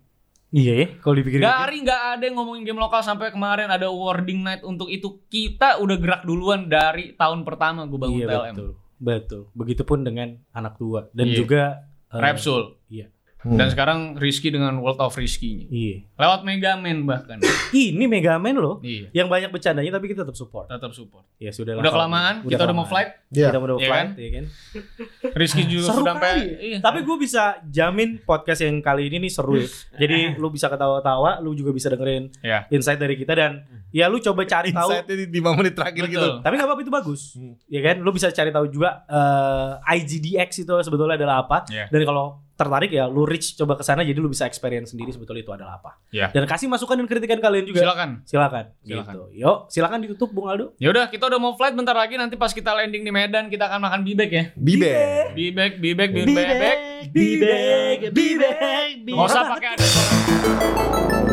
[0.50, 4.42] Iya ya, kalau dipikir Dari nggak ada yang ngomongin game lokal sampai kemarin ada awarding
[4.42, 5.22] night untuk itu.
[5.24, 8.54] Kita udah gerak duluan dari tahun pertama gue bangun Iya TLM.
[8.54, 8.70] betul.
[8.98, 9.42] Betul.
[9.52, 11.36] Begitupun dengan anak tua dan Iya.
[11.36, 11.62] juga
[12.10, 12.82] Repsul.
[12.90, 13.06] Iya.
[13.40, 13.56] Hmm.
[13.56, 15.64] Dan sekarang Rizky dengan World of Rizky-nya.
[15.66, 15.96] Iya.
[16.14, 17.40] Lewat Mega Man bahkan.
[17.72, 18.78] Ini Mega Man loh.
[18.80, 19.08] iya.
[19.14, 20.68] Yang banyak bercandanya tapi kita tetap support.
[20.68, 21.24] Tetap support.
[21.36, 21.72] Ya sudah.
[21.74, 22.90] Udah kelamaan, kita udah mau kelamaan.
[23.08, 23.10] flight.
[23.32, 23.46] Iya.
[23.46, 24.08] Kita udah mau Iya flight, kan?
[24.14, 24.44] ya kan?
[25.40, 26.44] Rizky juga Seru sudah sampai kali.
[26.60, 26.78] iya.
[26.80, 29.68] Tapi gue bisa jamin podcast yang kali ini nih seru ya.
[30.02, 32.68] Jadi lu bisa ketawa-tawa, lu juga bisa dengerin Iya.
[32.68, 34.84] insight dari kita dan ya lu coba cari tahu.
[34.86, 36.12] Insight-nya di 5 menit terakhir Betul.
[36.12, 36.28] gitu.
[36.40, 37.54] Tapi nggak apa-apa itu bagus, Hmm.
[37.66, 37.96] ya kan?
[37.98, 41.64] Lu bisa cari tahu juga eh, IGDX itu sebetulnya adalah apa.
[41.66, 41.88] Iya.
[41.88, 45.40] Dan kalau tertarik ya lu reach coba ke sana jadi lu bisa experience sendiri sebetulnya
[45.40, 45.96] itu adalah apa.
[46.12, 46.28] Iya.
[46.28, 47.80] Dan kasih masukan dan kritikan kalian juga.
[47.80, 48.20] Silakan.
[48.28, 48.64] Silakan.
[48.84, 49.14] Silakan.
[49.16, 49.24] Gitu.
[49.40, 50.76] Yuk, silakan ditutup Bung Aldo.
[50.76, 53.72] Ya udah, kita udah mau flight bentar lagi nanti pas kita landing di Medan kita
[53.72, 54.44] akan makan bibek ya.
[54.52, 54.92] Bibe.
[55.32, 56.78] Bibek, bibek, bibek, bibek.
[57.08, 61.29] bibek, bibek, Nggak usah pakai ada.